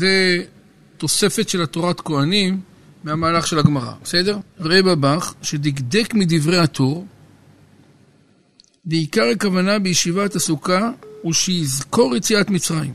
זה 0.00 0.44
תוספת 0.96 1.48
של 1.48 1.62
התורת 1.62 2.00
כהנים 2.00 2.60
מהמהלך 3.04 3.46
של 3.46 3.58
הגמרא, 3.58 3.92
בסדר? 4.04 4.38
ראה 4.60 4.82
בבח, 4.82 5.34
שדקדק 5.42 6.14
מדברי 6.14 6.58
הטור, 6.58 7.06
ועיקר 8.86 9.24
הכוונה 9.34 9.78
בישיבת 9.78 10.34
הסוכה 10.34 10.90
הוא 11.22 11.32
שיזכור 11.32 12.16
יציאת 12.16 12.50
מצרים. 12.50 12.94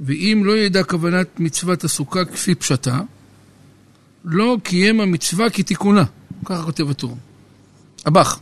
ואם 0.00 0.42
לא 0.44 0.52
ידע 0.58 0.84
כוונת 0.84 1.40
מצוות 1.40 1.84
הסוכה 1.84 2.24
כפי 2.24 2.54
פשטה, 2.54 3.00
לא 4.24 4.56
קיים 4.62 5.00
המצווה 5.00 5.50
כתיקונה. 5.50 6.04
ככה 6.44 6.62
כותב 6.62 6.90
הטור. 6.90 7.16
הבח. 8.06 8.40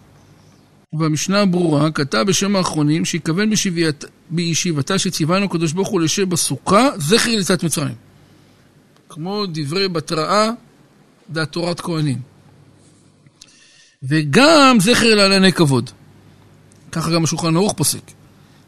ובמשנה 0.93 1.41
הברורה 1.41 1.91
כתב 1.91 2.25
בשם 2.27 2.57
האחרונים 2.57 3.05
שיכוון 3.05 3.51
בשביית, 3.51 4.05
בישיבתה 4.31 4.99
שציוונו 4.99 5.45
הקדוש 5.45 5.73
ברוך 5.73 5.89
הוא 5.89 6.01
לשב 6.01 6.31
בסוכה 6.31 6.89
זכר 6.97 7.31
יציאת 7.31 7.65
מצרים. 7.65 7.95
כמו 9.09 9.45
דברי 9.49 9.89
בתראה 9.89 10.51
דעת 11.31 11.53
תורת 11.53 11.81
כהנים. 11.81 12.19
וגם 14.03 14.77
זכר 14.81 15.15
לעלני 15.15 15.53
כבוד. 15.53 15.91
ככה 16.93 17.11
גם 17.11 17.25
השולחן 17.25 17.57
ערוך 17.57 17.73
פוסק. 17.77 18.03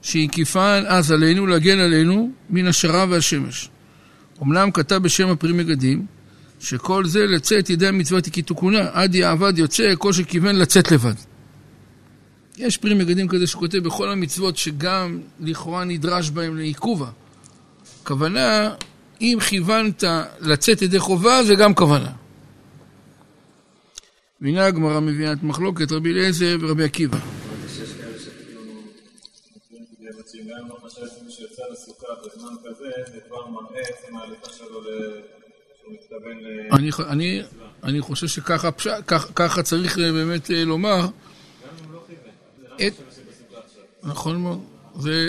שהקיפן 0.03 0.85
אז 0.87 1.11
עלינו 1.11 1.47
להגן 1.47 1.79
עלינו 1.79 2.31
מן 2.51 2.67
השרה 2.67 3.07
והשמש. 3.09 3.69
אמנם 4.43 4.71
כתב 4.71 4.97
בשם 4.97 5.29
הפרי 5.29 5.53
מגדים, 5.53 6.07
שכל 6.61 7.07
זה 7.07 7.27
לצאת 7.27 7.71
ידי 7.71 7.87
המצוות 7.87 8.29
כתוקונה, 8.33 8.89
עד 8.93 9.15
יעבד 9.15 9.59
יוצא 9.59 9.95
כל 9.99 10.13
שכיוון 10.13 10.57
לצאת 10.57 10.93
לבד. 10.93 11.15
יש 12.63 12.77
פרי 12.77 12.95
מגדים 12.95 13.29
כזה 13.29 13.47
שכותב 13.47 13.79
בכל 13.79 14.09
המצוות 14.09 14.57
שגם 14.57 15.21
לכאורה 15.41 15.85
נדרש 15.85 16.31
בהם 16.31 16.57
לעיכובה. 16.57 17.11
כוונה, 18.05 18.75
אם 19.21 19.39
כיוונת 19.49 20.05
לצאת 20.41 20.83
ידי 20.83 20.99
חובה, 20.99 21.45
זה 21.45 21.55
גם 21.55 21.75
כוונה. 21.75 22.13
והנה 24.41 24.67
הגמרא 24.67 25.01
מביאה 25.01 25.33
את 25.33 25.43
מחלוקת 25.43 25.93
רבי 25.93 26.11
אליעזר 26.13 26.57
ורבי 26.61 26.85
עקיבא. 26.85 27.19
אני 37.85 38.01
חושב 38.01 38.27
שככה 38.27 39.63
צריך 39.63 39.99
באמת 39.99 40.51
אה, 40.51 40.65
לומר. 40.65 41.07
לא 42.81 44.11
נכון 44.11 44.43
מאוד. 44.43 44.61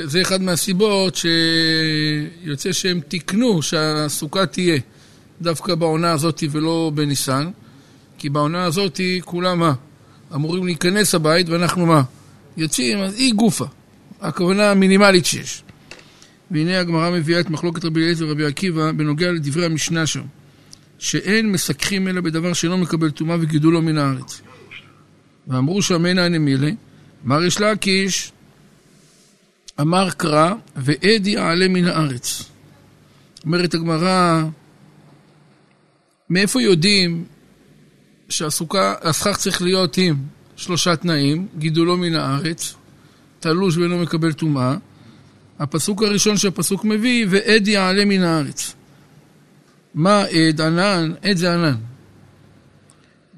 זה 0.04 0.22
אחד 0.22 0.42
מהסיבות 0.42 1.16
שיוצא 1.16 2.72
שהם 2.72 3.00
תיקנו 3.00 3.62
שהסוכה 3.62 4.46
תהיה 4.46 4.80
דווקא 5.42 5.76
בעונה 5.76 6.12
הזאת 6.12 6.44
ולא 6.52 6.92
בניסן, 6.96 7.52
כי 8.18 8.30
בעונה 8.30 8.64
הזאת 8.64 9.00
כולם 9.26 9.60
מה? 9.60 9.74
אמורים 10.36 10.66
להיכנס 10.66 11.16
הבית 11.16 11.50
ואנחנו 11.50 11.86
מה? 11.86 12.04
יוצאים, 12.58 12.98
אז 12.98 13.16
היא 13.16 13.34
גופה. 13.34 13.66
הכוונה 14.22 14.72
המינימלית 14.72 15.26
שיש. 15.26 15.64
והנה 16.52 16.80
הגמרא 16.80 17.10
מביאה 17.12 17.40
את 17.40 17.50
מחלוקת 17.50 17.86
רבי 17.86 18.04
אליעזר 18.04 18.28
ורבי 18.28 18.46
עקיבא 18.46 18.92
בנוגע 18.92 19.32
לדברי 19.32 19.66
המשנה 19.66 20.06
שם, 20.06 20.22
שאין 21.00 21.52
מסככים 21.52 22.08
אלא 22.08 22.22
בדבר 22.22 22.54
שאינו 22.54 22.78
מקבל 22.78 23.12
טומאה 23.12 23.38
וגידולו 23.40 23.82
מן 23.82 23.98
הארץ. 23.98 24.42
ואמרו 25.48 25.82
שם 25.82 26.06
אין 26.06 26.18
הנמילה, 26.18 26.72
מר 27.24 27.44
יש 27.44 27.60
להקיש, 27.60 28.32
אמר 29.82 30.10
קרא, 30.10 30.54
ועד 30.76 31.28
יעלה 31.28 31.68
מן 31.68 31.86
הארץ. 31.86 32.44
אומרת 33.46 33.74
הגמרא, 33.74 34.44
מאיפה 36.30 36.62
יודעים 36.62 37.26
שהסוכה, 38.30 38.94
הסכך 39.02 39.38
צריך 39.38 39.62
להיות 39.62 39.98
עם 39.98 40.16
שלושה 40.56 40.96
תנאים, 40.96 41.48
גידולו 41.58 41.98
מן 41.98 42.16
הארץ, 42.16 42.76
תלוש 43.40 43.78
ואינו 43.78 43.98
מקבל 43.98 44.34
טומאה. 44.34 44.76
הפסוק 45.60 46.04
הראשון 46.04 46.38
שהפסוק 46.38 46.86
מביא, 46.86 47.26
ועד 47.30 47.68
יעלה 47.68 48.06
מן 48.06 48.24
הארץ. 48.24 48.76
מה 49.94 50.24
עד? 50.24 50.62
ענן? 50.62 51.14
עד 51.22 51.38
זה 51.38 51.54
ענן. 51.54 51.76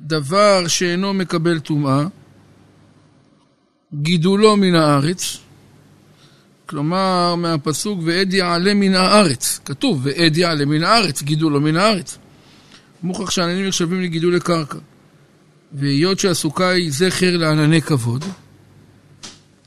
דבר 0.01 0.67
שאינו 0.67 1.13
מקבל 1.13 1.59
טומאה, 1.59 2.07
גידולו 3.93 4.57
מן 4.57 4.75
הארץ, 4.75 5.37
כלומר 6.65 7.35
מהפסוק 7.35 7.99
ועד 8.03 8.33
יעלה 8.33 8.73
מן 8.73 8.95
הארץ, 8.95 9.59
כתוב 9.65 9.99
ועד 10.03 10.37
יעלה 10.37 10.65
מן 10.65 10.83
הארץ, 10.83 11.21
גידולו 11.21 11.61
מן 11.61 11.77
הארץ. 11.77 12.17
מוכרח 13.03 13.29
שעננים 13.29 13.67
נחשבים 13.67 14.01
לגידולי 14.01 14.39
קרקע. 14.39 14.77
והיות 15.73 16.19
שהסוכה 16.19 16.69
היא 16.69 16.91
זכר 16.91 17.37
לענני 17.37 17.81
כבוד, 17.81 18.25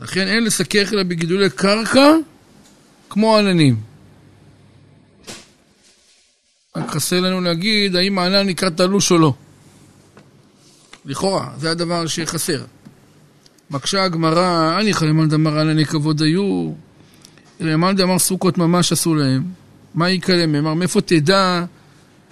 לכן 0.00 0.28
אין 0.28 0.44
לסכך 0.44 0.92
אלא 0.92 1.02
בגידולי 1.02 1.50
קרקע 1.50 2.12
כמו 3.10 3.38
עננים. 3.38 3.80
רק 6.76 6.90
חסר 6.90 7.20
לנו 7.20 7.40
להגיד 7.40 7.96
האם 7.96 8.18
הענן 8.18 8.46
נקרא 8.46 8.70
תלוש 8.70 9.12
או 9.12 9.18
לא. 9.18 9.34
לכאורה, 11.04 11.50
זה 11.58 11.70
הדבר 11.70 12.06
שחסר. 12.06 12.64
מקשה 13.70 14.04
הגמרא, 14.04 14.78
אני 14.80 14.94
חלמאן 14.94 15.28
דמר 15.28 15.58
ענני 15.58 15.84
כבוד 15.84 16.22
היו, 16.22 16.72
למאן 17.60 17.96
דמר 17.96 18.18
סוכות 18.18 18.58
ממש 18.58 18.92
עשו 18.92 19.14
להם. 19.14 19.42
מה 19.94 20.10
יקרה 20.10 20.46
מהם? 20.46 20.78
מאיפה 20.78 21.00
תדע 21.00 21.64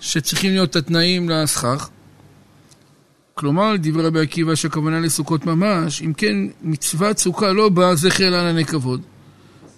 שצריכים 0.00 0.52
להיות 0.52 0.76
התנאים 0.76 1.28
לסכך? 1.28 1.88
כלומר, 3.34 3.74
דברי 3.78 4.02
רבי 4.02 4.20
עקיבא 4.20 4.54
שהכוונה 4.54 5.00
לסוכות 5.00 5.46
ממש, 5.46 6.02
אם 6.02 6.12
כן, 6.12 6.36
מצוות 6.62 7.18
סוכה 7.18 7.52
לא 7.52 7.68
באה 7.68 7.94
זכר 7.94 8.30
לענני 8.30 8.64
כבוד. 8.64 9.00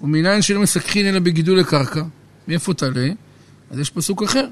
ומניין 0.02 0.42
שלא 0.42 0.60
מסככין 0.60 1.06
אלא 1.06 1.18
בגידול 1.18 1.60
הקרקע, 1.60 2.02
מאיפה 2.48 2.74
תעלה? 2.74 3.08
אז 3.70 3.78
יש 3.78 3.90
פסוק 3.90 4.22
אחר. 4.22 4.46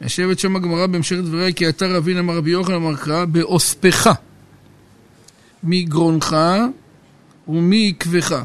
יושבת 0.00 0.38
שם 0.38 0.56
הגמרא 0.56 0.86
בהמשך 0.86 1.16
דבריה, 1.16 1.52
כי 1.52 1.68
אתה 1.68 1.86
רבין 1.86 2.18
אמר 2.18 2.36
רבי 2.36 2.50
יוחנן 2.50 2.74
אמר 2.74 2.96
קרא, 2.96 3.24
באוספך, 3.24 4.10
מגרונך 5.62 6.36
ומעקבך, 7.48 8.42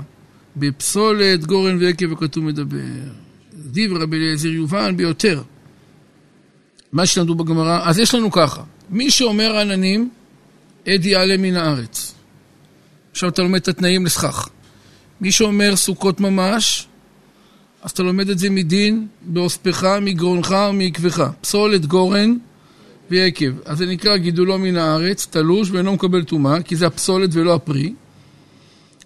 בפסולת 0.56 1.46
גורן 1.46 1.78
ועקב 1.82 2.12
וכתוב 2.12 2.44
מדבר. 2.44 2.80
דברי 3.54 4.04
רבי 4.04 4.18
אליעזר 4.18 4.50
יובן 4.50 4.98
ביותר. 4.98 5.42
מה 6.92 7.06
שלמדו 7.06 7.36
בגמרא, 7.36 7.80
אז 7.84 8.00
יש 8.00 8.16
לנו 8.16 8.32
ככה, 8.32 8.64
מי 8.90 9.12
שאומר 9.12 9.60
עננים, 9.60 10.10
עד 10.88 11.06
יעלה 11.06 11.38
מן 11.38 11.56
הארץ. 11.56 12.16
עכשיו 13.12 13.30
אתה 13.30 13.42
לומד 13.42 13.60
את 13.60 13.68
התנאים 13.68 14.06
לסכך. 14.06 14.50
מי 15.22 15.32
שאומר 15.32 15.76
סוכות 15.76 16.20
ממש, 16.20 16.88
אז 17.82 17.92
אתה 17.92 18.04
לומד 18.04 18.30
את 18.30 18.40
זה 18.40 18.50
מדין, 18.50 19.08
באוספך, 19.22 19.84
מגרונך 20.02 20.56
ומעקבך. 20.70 21.30
פסולת 21.42 21.86
גורן 21.86 22.38
ויקב. 23.12 23.52
אז 23.66 23.78
זה 23.78 23.86
נקרא 23.86 24.18
גידולו 24.18 24.58
מן 24.58 24.78
הארץ, 24.78 25.28
תלוש 25.30 25.70
ואינו 25.72 25.94
מקבל 25.94 26.24
טומאה, 26.24 26.62
כי 26.62 26.76
זה 26.76 26.88
הפסולת 26.88 27.30
ולא 27.34 27.54
הפרי. 27.54 27.94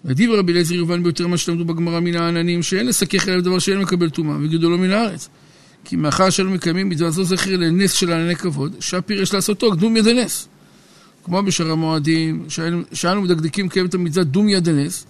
ודיבר 0.04 0.38
רבי 0.38 0.52
אליעזר 0.52 0.74
יובן 0.74 1.02
ביותר 1.02 1.26
מה 1.26 1.36
שלמדו 1.36 1.64
בגמרא 1.64 2.00
מן 2.00 2.16
העננים, 2.16 2.62
שאין 2.62 2.86
לסכך 2.86 3.28
עליו 3.28 3.42
דבר 3.42 3.58
שאין 3.58 3.78
מקבל 3.78 4.10
טומאה, 4.10 4.36
וגידולו 4.42 4.78
מן 4.78 4.90
הארץ. 4.90 5.28
כי 5.84 5.96
מאחר 5.96 6.30
שאנו 6.30 6.50
מקיימים 6.50 6.88
מצווה 6.88 7.10
זו 7.10 7.24
זכר 7.24 7.56
לנס 7.56 7.92
של 7.92 8.12
ענני 8.12 8.36
כבוד, 8.36 8.76
שפיר 8.80 9.22
יש 9.22 9.34
לעשותו 9.34 9.72
כיום 9.72 9.98
דנס. 9.98 10.48
כמו 11.24 11.42
בשאר 11.42 11.70
המועדים, 11.70 12.44
שאנו 12.92 13.22
מדקדקים 13.22 13.66
לקיים 13.66 13.86
את 13.86 13.94
המצווה 13.94 14.24
דומיא 14.24 14.60
דנס, 14.60 15.06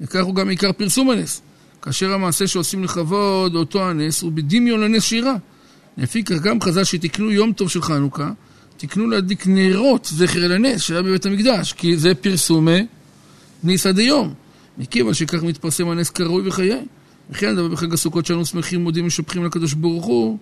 וכך 0.00 0.24
הוא 0.24 0.34
גם 0.34 0.48
עיקר 0.48 0.72
פרסום 0.72 1.10
הנס. 1.10 1.42
כאשר 1.82 2.12
המעשה 2.12 2.46
שעושים 2.46 2.84
לכבוד 2.84 3.54
אותו 3.54 3.88
הנס 3.88 4.22
הוא 4.22 4.32
בדמיון 4.32 4.80
לנס 4.80 5.04
שאירע. 5.04 5.34
לפיכך 5.98 6.22
גם 6.22 6.60
חז"ל 6.60 6.84
שתקנו 6.84 7.30
יום 7.30 7.52
טוב 7.52 7.68
של 7.68 7.82
חנוכה, 7.82 8.30
תקנו 8.76 9.06
להדליק 9.06 9.46
נרות 9.46 10.08
זכר 10.12 10.48
לנס 10.48 10.82
שהיה 10.82 11.02
בבית 11.02 11.26
המקדש, 11.26 11.72
כי 11.72 11.96
זה 11.96 12.14
פרסומי 12.14 12.86
ניסא 13.62 13.92
דיום. 13.92 14.34
מכיוון 14.78 15.14
שכך 15.14 15.42
מתפרסם 15.42 15.88
הנס 15.88 16.10
כראוי 16.10 16.48
וחיי. 16.48 16.80
וכן 17.30 17.48
הדבר 17.48 17.68
בחג 17.68 17.94
הסוכות 17.94 18.26
שאנו 18.26 18.46
שמחים, 18.46 18.82
מודים 18.82 19.04
ומשבחים 19.04 19.44
לקדוש 19.44 19.72
ברוך 19.72 20.04
הוא, 20.04 20.38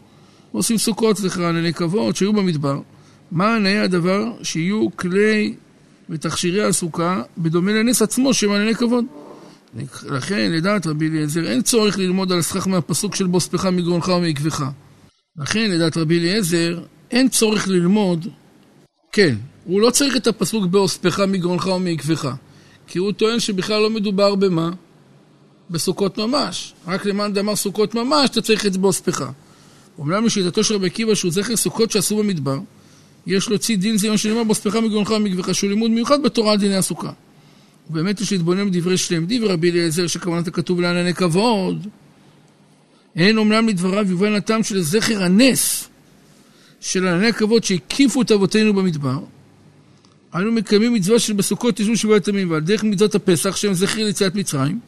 ועושים 0.54 0.78
סוכות 0.78 1.16
זכר 1.16 1.46
ענני 1.46 1.72
כבוד 1.72 2.16
שהיו 2.16 2.32
במדבר. 2.32 2.80
מה 3.30 3.58
נאה 3.58 3.82
הדבר 3.82 4.32
שיהיו 4.42 4.96
כלי 4.96 5.54
ותכשירי 6.10 6.64
הסוכה 6.64 7.22
בדומה 7.38 7.72
לנס 7.72 8.02
עצמו 8.02 8.34
שהם 8.34 8.52
ענני 8.52 8.74
כבוד. 8.74 9.04
לכן, 10.02 10.52
לדעת 10.52 10.86
רבי 10.86 11.08
אליעזר, 11.08 11.44
אין 11.44 11.62
צורך 11.62 11.98
ללמוד 11.98 12.32
על 12.32 12.38
הסכך 12.38 12.66
מהפסוק 12.66 13.14
של 13.14 13.26
בוספך 13.26 13.66
מגרונך 13.66 14.08
ומעקבך. 14.08 14.64
לכן, 15.36 15.70
לדעת 15.70 15.96
רבי 15.96 16.18
אליעזר, 16.18 16.82
אין 17.10 17.28
צורך 17.28 17.68
ללמוד, 17.68 18.26
כן, 19.12 19.36
הוא 19.64 19.80
לא 19.80 19.90
צריך 19.90 20.16
את 20.16 20.26
הפסוק 20.26 20.66
באוספך 20.66 21.20
מגרונך 21.20 21.66
ומעקבך, 21.66 22.34
כי 22.86 22.98
הוא 22.98 23.12
טוען 23.12 23.40
שבכלל 23.40 23.82
לא 23.82 23.90
מדובר 23.90 24.34
במה? 24.34 24.70
בסוכות 25.70 26.18
ממש. 26.18 26.72
רק 26.86 27.06
למען 27.06 27.32
דאמר 27.32 27.56
סוכות 27.56 27.94
ממש, 27.94 28.30
אתה 28.30 28.40
צריך 28.40 28.66
את 28.66 28.72
זה 28.72 28.78
באוספך. 28.78 29.24
אומנם 29.98 30.24
לשיטתו 30.26 30.64
של 30.64 30.74
רבי 30.74 30.86
עקיבא 30.86 31.14
שהוא 31.14 31.32
זכר 31.32 31.56
סוכות 31.56 31.90
שעשו 31.90 32.16
במדבר, 32.16 32.58
יש 33.26 33.48
להוציא 33.48 33.76
דין 33.76 33.96
זה 33.96 34.06
יום 34.06 34.16
שנאמר 34.16 34.44
בו 34.44 34.54
ספך 34.54 34.74
מגרונך 34.74 35.10
ומגבך 35.10 35.54
שהוא 35.54 35.70
לימוד 35.70 35.90
מיוחד 35.90 36.22
בתורה 36.22 36.52
על 36.52 36.58
דיני 36.58 36.76
הסוכה. 36.76 37.12
ובאמת 37.90 38.20
יש 38.20 38.32
להתבונן 38.32 38.70
בדברי 38.70 38.96
שלם 38.96 39.24
דברי 39.28 39.48
רבי 39.48 39.70
אליעזר 39.70 40.06
שכוונת 40.06 40.48
הכתוב 40.48 40.80
לענני 40.80 41.14
כבוד. 41.14 41.86
אין 43.16 43.38
אומנם 43.38 43.68
לדבריו 43.68 44.10
יובן 44.10 44.34
הטעם 44.34 44.62
של 44.62 44.80
זכר 44.80 45.22
הנס 45.22 45.88
של 46.80 47.06
ענני 47.08 47.28
הכבוד 47.28 47.64
שהקיפו 47.64 48.22
את 48.22 48.30
אבותינו 48.30 48.74
במדבר. 48.74 49.18
אנו 50.34 50.52
מקיימים 50.52 50.94
מצווה 50.94 51.18
של 51.18 51.32
בסוכות 51.32 51.76
תשבו 51.76 51.96
שבעת 51.96 52.28
ימים 52.28 52.50
ועל 52.50 52.60
דרך 52.60 52.84
מצוות 52.84 53.14
הפסח 53.14 53.56
שהם 53.56 53.74
זכרי 53.74 54.04
ליציאת 54.04 54.34
מצרים. 54.34 54.78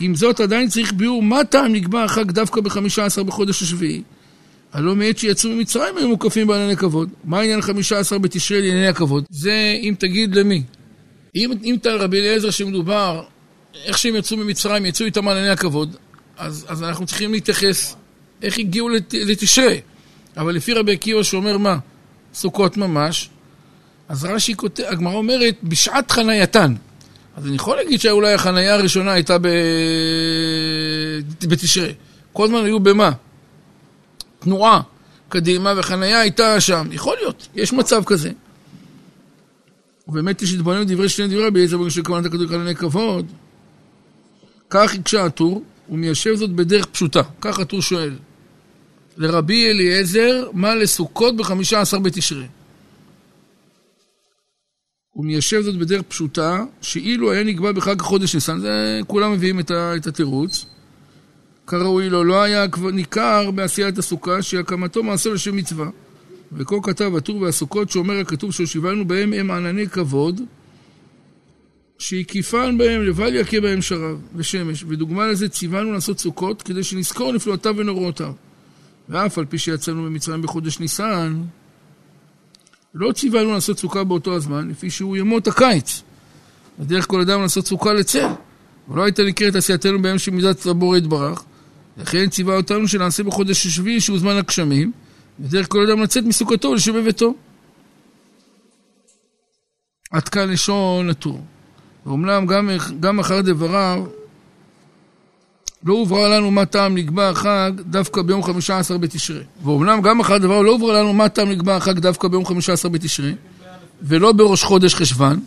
עם 0.00 0.14
זאת 0.14 0.40
עדיין 0.40 0.68
צריך 0.68 0.92
ביאור 0.92 1.22
מה 1.22 1.44
טעם 1.44 1.72
נקבע 1.72 2.04
החג 2.04 2.30
דווקא 2.30 2.60
בחמישה 2.60 3.04
עשר 3.04 3.22
בחודש 3.22 3.62
השביעי. 3.62 4.02
הלא 4.72 4.96
מעת 4.96 5.18
שיצאו 5.18 5.50
ממצרים 5.50 5.96
היו 5.96 6.08
מוקפים 6.08 6.46
בענייני 6.46 6.76
כבוד. 6.76 7.08
מה 7.24 7.38
העניין 7.38 7.60
חמישה 7.60 7.98
עשר 7.98 8.18
בתשרי 8.18 8.60
לענייני 8.60 8.88
הכבוד? 8.88 9.24
זה 9.30 9.74
אם 9.82 9.94
תגיד 9.98 10.34
למי. 10.34 10.62
אם, 11.36 11.50
אם 11.64 11.76
תל 11.82 11.96
רבי 11.96 12.18
אליעזר 12.18 12.50
שמדובר, 12.50 13.22
איך 13.84 13.98
שהם 13.98 14.16
יצאו 14.16 14.36
ממצרים, 14.36 14.86
יצאו 14.86 15.06
איתם 15.06 15.28
על 15.28 15.36
ענייני 15.36 15.52
הכבוד, 15.52 15.96
אז, 16.38 16.66
אז 16.68 16.82
אנחנו 16.82 17.06
צריכים 17.06 17.32
להתייחס 17.32 17.96
איך 18.42 18.58
הגיעו 18.58 18.88
לת, 18.88 19.14
לתשרי. 19.14 19.80
אבל 20.36 20.54
לפי 20.54 20.72
רבי 20.72 20.92
עקיבא 20.92 21.22
שאומר 21.22 21.58
מה? 21.58 21.78
סוכות 22.34 22.76
ממש. 22.76 23.30
אז 24.08 24.24
רש"י 24.24 24.56
כותב, 24.56 24.82
הגמרא 24.82 25.14
אומרת, 25.14 25.54
בשעת 25.62 26.10
חנייתן. 26.10 26.74
אז 27.36 27.46
אני 27.46 27.56
יכול 27.56 27.76
להגיד 27.76 28.00
שאולי 28.00 28.32
החנייה 28.32 28.74
הראשונה 28.74 29.12
הייתה 29.12 29.38
ב... 29.38 29.48
בתשרי. 31.42 31.94
כל 32.32 32.44
הזמן 32.44 32.64
היו 32.64 32.80
במה? 32.80 33.10
תנועה 34.38 34.80
קדימה, 35.28 35.74
וחנייה 35.76 36.20
הייתה 36.20 36.60
שם. 36.60 36.88
יכול 36.92 37.16
להיות, 37.16 37.48
יש 37.54 37.72
מצב 37.72 38.02
כזה. 38.06 38.30
ובאמת 40.08 40.42
יש 40.42 40.52
להתבונן 40.52 40.84
בדברי 40.84 41.08
שני 41.08 41.28
דברי 41.28 41.46
רבי 41.46 41.58
אליעזר 41.58 41.78
בגלל 41.78 42.04
כוונת 42.04 42.26
הכדור 42.26 42.48
חלני 42.48 42.74
כבוד. 42.74 43.26
כך 44.70 44.94
הקשה 44.94 45.24
הטור, 45.24 45.62
ומיישב 45.88 46.34
זאת 46.34 46.50
בדרך 46.50 46.86
פשוטה. 46.86 47.22
כך 47.40 47.58
הטור 47.58 47.82
שואל. 47.82 48.16
לרבי 49.16 49.70
אליעזר, 49.70 50.48
מה 50.52 50.74
לסוכות 50.74 51.36
בחמישה 51.36 51.80
עשר 51.80 51.98
בתשרי? 51.98 52.46
הוא 55.10 55.24
מיישב 55.24 55.60
זאת 55.60 55.76
בדרך 55.76 56.02
פשוטה, 56.02 56.64
שאילו 56.80 57.32
היה 57.32 57.44
נקבע 57.44 57.72
בחג 57.72 58.00
חודש 58.00 58.34
ניסן, 58.34 58.58
זה 58.58 59.00
כולם 59.06 59.32
מביאים 59.32 59.60
את, 59.60 59.70
ה, 59.70 59.96
את 59.96 60.06
התירוץ. 60.06 60.66
כראוי 61.66 62.10
לו, 62.10 62.24
לא 62.24 62.42
היה 62.42 62.66
ניכר 62.92 63.50
בעשיית 63.50 63.98
הסוכה, 63.98 64.42
שהקמתו 64.42 65.02
מעשה 65.02 65.30
לשם 65.30 65.56
מצווה. 65.56 65.88
וכה 66.52 66.76
כתב 66.82 67.12
הטור 67.16 67.40
והסוכות, 67.40 67.90
שאומר 67.90 68.18
הכתוב 68.18 68.52
שהושיבנו 68.52 69.08
בהם 69.08 69.32
הם 69.32 69.50
ענני 69.50 69.88
כבוד, 69.88 70.40
שהקיפן 71.98 72.78
בהם 72.78 73.02
לבל 73.02 73.34
יכה 73.34 73.60
בהם 73.60 73.82
שרב 73.82 74.20
ושמש. 74.34 74.84
ודוגמה 74.88 75.26
לזה 75.26 75.48
ציוונו 75.48 75.92
לעשות 75.92 76.18
סוכות, 76.18 76.62
כדי 76.62 76.84
שנזכור 76.84 77.32
נפלאותיו 77.32 77.74
ונוראותיו. 77.76 78.32
ואף 79.08 79.38
על 79.38 79.44
פי 79.44 79.58
שיצאנו 79.58 80.02
ממצרים 80.02 80.42
בחודש 80.42 80.78
ניסן, 80.78 81.42
לא 82.94 83.12
ציוונו 83.12 83.52
לעשות 83.52 83.78
סוכה 83.78 84.04
באותו 84.04 84.34
הזמן, 84.36 84.68
לפי 84.68 84.90
שהוא 84.90 85.16
ימות 85.16 85.48
הקיץ. 85.48 86.02
בדרך 86.78 87.06
כל 87.06 87.20
אדם 87.20 87.42
לעשות 87.42 87.66
סוכה 87.66 87.92
לצל. 87.92 88.28
ולא 88.88 89.04
הייתה 89.04 89.22
ניכרת 89.22 89.54
עשייתנו 89.54 90.02
ביום 90.02 90.18
שמידת 90.18 90.66
רבו 90.66 90.96
יתברך, 90.96 91.44
לכן 91.96 92.28
ציווה 92.28 92.56
אותנו 92.56 92.88
שנעשה 92.88 93.22
בחודש 93.22 93.66
השביעי 93.66 94.00
שהוא 94.00 94.18
זמן 94.18 94.36
הגשמים, 94.36 94.92
ודרך 95.40 95.68
כל 95.68 95.86
אדם 95.90 96.02
לצאת 96.02 96.24
מסוכתו 96.24 96.68
ולשב 96.68 96.96
בביתו. 96.96 97.34
עד 100.10 100.28
כאן 100.28 100.50
לשון 100.50 101.10
הטור. 101.10 101.44
ואומנם 102.08 102.46
גם, 102.46 102.70
גם 103.00 103.18
אחר 103.18 103.40
דבריו 103.40 104.04
לא 105.84 105.94
הוברר 105.94 106.28
לנו 106.28 106.50
מה 106.50 106.64
טעם 106.64 106.94
נקבע 106.98 107.28
החג 107.28 107.72
דווקא 107.80 108.22
ביום 108.22 108.42
חמישה 108.42 108.78
עשר 108.78 108.98
בתשרי. 108.98 109.42
ואומנם 109.62 110.00
גם 110.02 110.20
אחר 110.20 110.38
דבר 110.38 110.62
לא 110.62 110.70
הוברר 110.70 111.02
לנו 111.02 111.12
מה 111.12 111.28
טעם 111.28 111.50
נקבע 111.50 111.76
החג 111.76 111.98
דווקא 111.98 112.28
ביום 112.28 112.44
חמישה 112.44 112.72
עשר 112.72 112.88
בתשרי, 112.88 113.34
ולא 114.02 114.32
בראש 114.32 114.62
חודש 114.62 114.94
חשוון, 114.94 115.40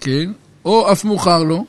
כן, 0.00 0.32
או 0.64 0.92
אף 0.92 1.04
מאוחר 1.04 1.42
לו, 1.42 1.64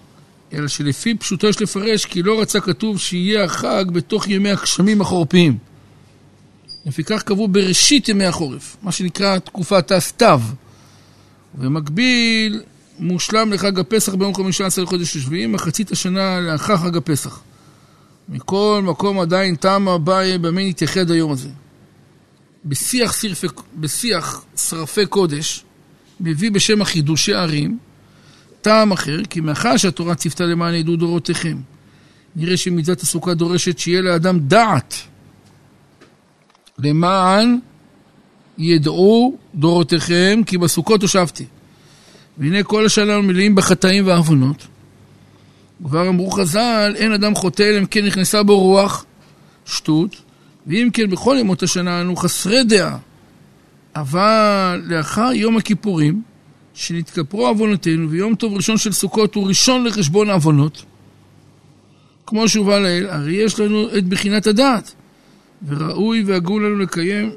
אלא 0.54 0.68
שלפי 0.68 1.16
פשוטו 1.16 1.48
יש 1.48 1.62
לפרש 1.62 2.06
כי 2.06 2.24
לא 2.24 2.42
רצה 2.42 2.60
כתוב 2.60 3.00
שיהיה 3.00 3.44
החג 3.44 3.86
בתוך 3.92 4.28
ימי 4.28 4.52
הגשמים 4.52 5.02
החורפיים. 5.02 5.58
לפיכך 6.86 7.22
קבעו 7.22 7.48
בראשית 7.48 8.10
ימי 8.10 8.26
החורף, 8.26 8.78
מה 8.84 8.92
שנקרא 8.92 9.40
תקופת 9.40 9.92
הסתיו. 9.92 10.42
ובמקביל 11.56 12.62
מושלם 13.00 13.54
לחג 13.54 13.80
הפסח 13.80 14.16
ביום 14.16 14.36
חמישה 14.36 14.66
עשר 14.66 14.84
לחודש 14.84 15.16
השביעי, 15.16 15.48
מחצית 15.48 15.92
השנה 15.92 16.40
לאחר 16.40 16.78
חג 16.78 16.98
הפסח. 16.98 17.42
מכל 18.30 18.82
מקום 18.86 19.20
עדיין 19.20 19.56
טעם 19.56 19.88
אביי 19.88 20.38
במה 20.38 20.62
נתייחד 20.62 21.12
היום 21.12 21.32
הזה. 21.32 21.50
בשיח, 22.66 23.22
שרפי, 23.22 23.48
בשיח 23.76 24.46
שרפי 24.58 25.06
קודש, 25.06 25.64
מביא 26.20 26.52
בשם 26.52 26.82
החידושי 26.82 27.34
ערים, 27.34 27.78
טעם 28.62 28.92
אחר, 28.92 29.26
כי 29.30 29.40
מאחר 29.40 29.78
שהתורה 29.78 30.16
ציוותה 30.16 30.44
למען 30.44 30.74
ידעו 30.74 30.96
דורותיכם. 30.96 31.58
נראה 32.36 32.58
שמצוות 32.58 33.02
הסוכה 33.02 33.34
דורשת 33.34 33.80
שיהיה 33.80 34.02
לאדם 34.02 34.40
דעת 34.40 34.96
למען 36.80 37.60
ידעו 38.58 39.38
דורותיכם, 39.56 40.42
כי 40.46 40.58
בסוכות 40.58 41.02
הושבתי. 41.02 41.46
והנה 42.38 42.64
כל 42.64 42.86
השנה 42.86 43.22
מלאים 43.22 43.56
בחטאים 43.56 44.08
ועוונות. 44.08 44.68
כבר 45.84 46.10
אמרו 46.10 46.32
חז"ל, 46.32 46.94
אין 46.96 47.12
אדם 47.12 47.36
חוטא 47.36 47.64
אלא 47.64 47.80
אם 47.80 47.86
כן 47.86 48.06
נכנסה 48.06 48.44
בו 48.44 48.60
רוח, 48.60 49.06
שטות, 49.66 50.16
ואם 50.68 50.90
כן 50.94 51.10
בכל 51.10 51.38
ימות 51.40 51.64
השנה 51.64 52.02
אנו 52.02 52.16
חסרי 52.16 52.64
דעה. 52.64 52.98
אבל 53.96 54.82
לאחר 54.86 55.32
יום 55.34 55.58
הכיפורים, 55.58 56.22
שנתכפרו 56.74 57.48
עוונותינו, 57.48 58.10
ויום 58.10 58.36
טוב 58.36 58.54
ראשון 58.54 58.78
של 58.78 58.92
סוכות 58.92 59.36
הוא 59.36 59.48
ראשון 59.48 59.84
לחשבון 59.84 60.30
העוונות, 60.30 60.84
כמו 62.26 62.50
שהובא 62.50 62.80
לאל, 62.80 63.08
הרי 63.10 63.34
יש 63.34 63.60
לנו 63.60 63.98
את 63.98 64.04
בחינת 64.04 64.48
הדעת, 64.48 64.94
וראוי 65.68 66.24
והגון 66.24 66.64
לנו 66.64 66.76
לקיים, 66.76 67.32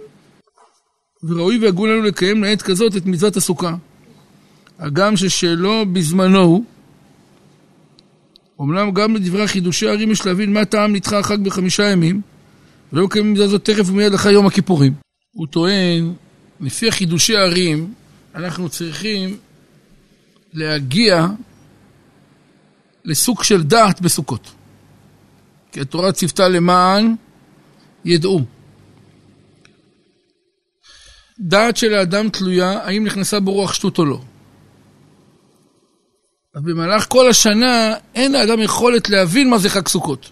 וראוי 1.23 1.59
והגון 1.59 1.91
לנו 1.91 2.03
לקיים 2.03 2.45
לעת 2.45 2.63
כזאת 2.63 2.97
את 2.97 3.07
מצוות 3.07 3.37
הסוכה. 3.37 3.75
הגם 4.79 5.17
ששלו 5.17 5.85
בזמנו 5.93 6.43
הוא, 6.43 6.65
אמנם 8.61 8.91
גם 8.91 9.17
לדברי 9.17 9.49
חידושי 9.49 9.89
הערים 9.89 10.11
יש 10.11 10.27
להבין 10.27 10.53
מה 10.53 10.65
טעם 10.65 10.93
נדחה 10.97 11.19
החג 11.19 11.45
בחמישה 11.45 11.83
ימים, 11.83 12.21
ולא 12.93 13.05
מקיימים 13.05 13.33
מזה 13.33 13.49
זאת 13.49 13.65
תכף 13.65 13.91
ומיד 13.91 14.15
אחרי 14.15 14.33
יום 14.33 14.47
הכיפורים. 14.47 14.95
הוא 15.33 15.47
טוען, 15.47 16.13
לפי 16.61 16.91
חידושי 16.91 17.37
הערים, 17.37 17.95
אנחנו 18.35 18.69
צריכים 18.69 19.37
להגיע 20.53 21.27
לסוג 23.05 23.43
של 23.43 23.63
דעת 23.63 24.01
בסוכות. 24.01 24.51
כי 25.73 25.81
התורה 25.81 26.13
ציוותה 26.13 26.49
למען 26.49 27.15
ידעו. 28.05 28.41
דעת 31.41 31.77
של 31.77 31.95
האדם 31.95 32.29
תלויה 32.29 32.71
האם 32.71 33.05
נכנסה 33.05 33.41
בו 33.41 33.53
רוח 33.53 33.75
שטות 33.75 33.99
או 33.99 34.05
לא. 34.05 34.21
אז 36.55 36.63
במהלך 36.63 37.07
כל 37.09 37.31
השנה 37.31 37.95
אין 38.15 38.33
לאדם 38.33 38.61
יכולת 38.61 39.09
להבין 39.09 39.51
מה 39.51 39.59
זה 39.59 39.69
חג 39.69 39.89
סוכות. 39.89 40.31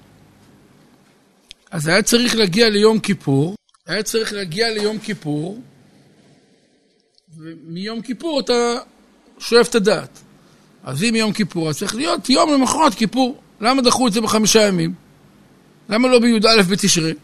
אז 1.71 1.89
היה 1.89 2.03
צריך 2.03 2.37
להגיע 2.37 2.69
ליום 2.69 3.01
כיפור, 3.01 3.55
היה 3.87 4.03
צריך 4.03 4.33
להגיע 4.33 4.71
ליום 4.71 4.99
כיפור, 4.99 5.63
ומיום 7.37 8.03
כיפור 8.03 8.41
אתה 8.41 8.53
שואף 9.39 9.69
את 9.69 9.75
הדעת. 9.75 10.19
אז 10.85 11.03
אם 11.03 11.15
יום 11.15 11.33
כיפור, 11.33 11.69
אז 11.69 11.79
צריך 11.79 11.95
להיות 11.95 12.31
יום 12.31 12.53
למחרת 12.53 12.95
כיפור. 12.95 13.43
למה 13.61 13.83
דחו 13.83 14.09
את 14.09 14.13
זה 14.13 14.21
בחמישה 14.21 14.63
ימים? 14.63 14.95
למה 15.89 16.09
לא 16.09 16.19
בי"א 16.19 16.63
בתשרי? 16.71 17.15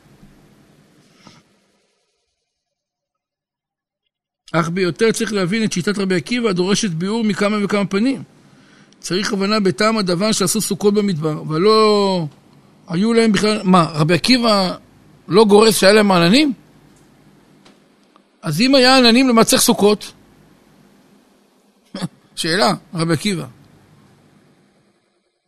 אך 4.53 4.69
ביותר 4.69 5.13
צריך 5.13 5.33
להבין 5.33 5.65
את 5.65 5.73
שיטת 5.73 5.99
רבי 5.99 6.17
עקיבא 6.17 6.49
הדורשת 6.49 6.91
ביאור 6.91 7.25
מכמה 7.25 7.65
וכמה 7.65 7.87
פנים. 7.87 8.23
צריך 9.03 9.33
הבנה 9.33 9.61
בטעם 9.61 9.99
הדבר 9.99 10.33
שעשו 10.33 10.61
סוכות 10.61 10.95
במדבר, 10.95 11.43
ולא 11.49 12.27
היו 12.89 13.13
להם 13.13 13.33
בכלל... 13.33 13.61
מה, 13.65 13.91
רבי 13.95 14.15
עקיבא 14.15 14.75
לא 15.29 15.45
גורס 15.45 15.79
שהיה 15.79 15.93
להם 15.93 16.13
עננים? 16.13 16.53
אז 18.43 18.61
אם 18.61 18.75
היה 18.75 18.97
עננים, 18.97 19.29
למה 19.29 19.45
צריך 19.45 19.63
סוכות? 19.63 20.13
שאלה, 22.35 22.75
רבי 22.95 23.13
עקיבא. 23.13 23.45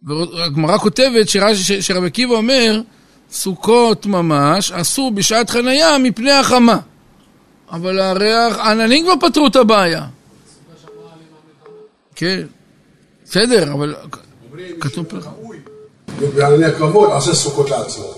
והגמרא 0.02 0.78
כותבת 0.78 1.28
שרבי 1.80 2.06
עקיבא 2.06 2.34
אומר, 2.34 2.80
סוכות 3.30 4.06
ממש 4.06 4.72
אסור 4.72 5.10
בשעת 5.10 5.50
חנייה 5.50 5.98
מפני 5.98 6.32
החמה. 6.32 6.78
אבל 7.70 8.00
הרי 8.00 8.32
העננים 8.32 9.04
כבר 9.04 9.28
פתרו 9.28 9.46
את 9.46 9.56
הבעיה. 9.56 10.06
כן, 12.16 12.46
בסדר, 13.24 13.72
אבל 13.72 13.94
כתוב 14.80 15.06
פה. 15.06 15.16
בענני 16.34 16.64
הכבוד 16.64 17.10
עושה 17.10 17.34
סוכות 17.34 17.70
לעצמו. 17.70 18.14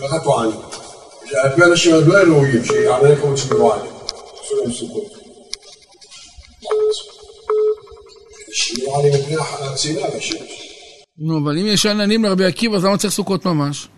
ככה 0.00 0.18
טוענים. 0.18 0.56
שהרבה 1.26 1.66
אנשים 1.66 1.94
לא 2.06 2.20
אלוהים, 2.20 2.64
שענני 2.64 3.16
כבוד 3.16 3.36
שמרו 3.36 3.72
עליהם. 3.72 3.94
עשו 4.44 4.54
להם 4.62 4.72
סוכות. 4.72 5.04
שמרו 8.52 8.96
עליהם 8.96 9.14
מפני 9.20 9.36
הצילה 9.60 10.06
והשמש. 10.14 10.68
נו, 11.18 11.38
אבל 11.44 11.58
אם 11.58 11.66
יש 11.66 11.86
עננים 11.86 12.24
לרבי 12.24 12.44
עקיבא, 12.44 12.76
אז 12.76 12.84
למה 12.84 12.98
צריך 12.98 13.12
סוכות 13.12 13.46
ממש? 13.46 13.88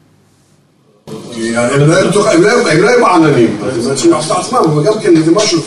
הם 1.07 1.89
לא 1.89 1.97
היו 1.97 2.11
לא 2.13 2.71
הם 2.71 2.83
לא 2.83 2.89
היו 2.89 3.07
עננים, 3.07 3.59
אז 3.65 3.87
הם 3.87 3.95
צריכים 3.95 4.11
לעשות 4.13 4.37
עצמם, 4.37 4.59
אבל 4.59 4.85
גם 4.85 5.01
כן 5.03 5.23
זה 5.23 5.31
משהו 5.33 5.61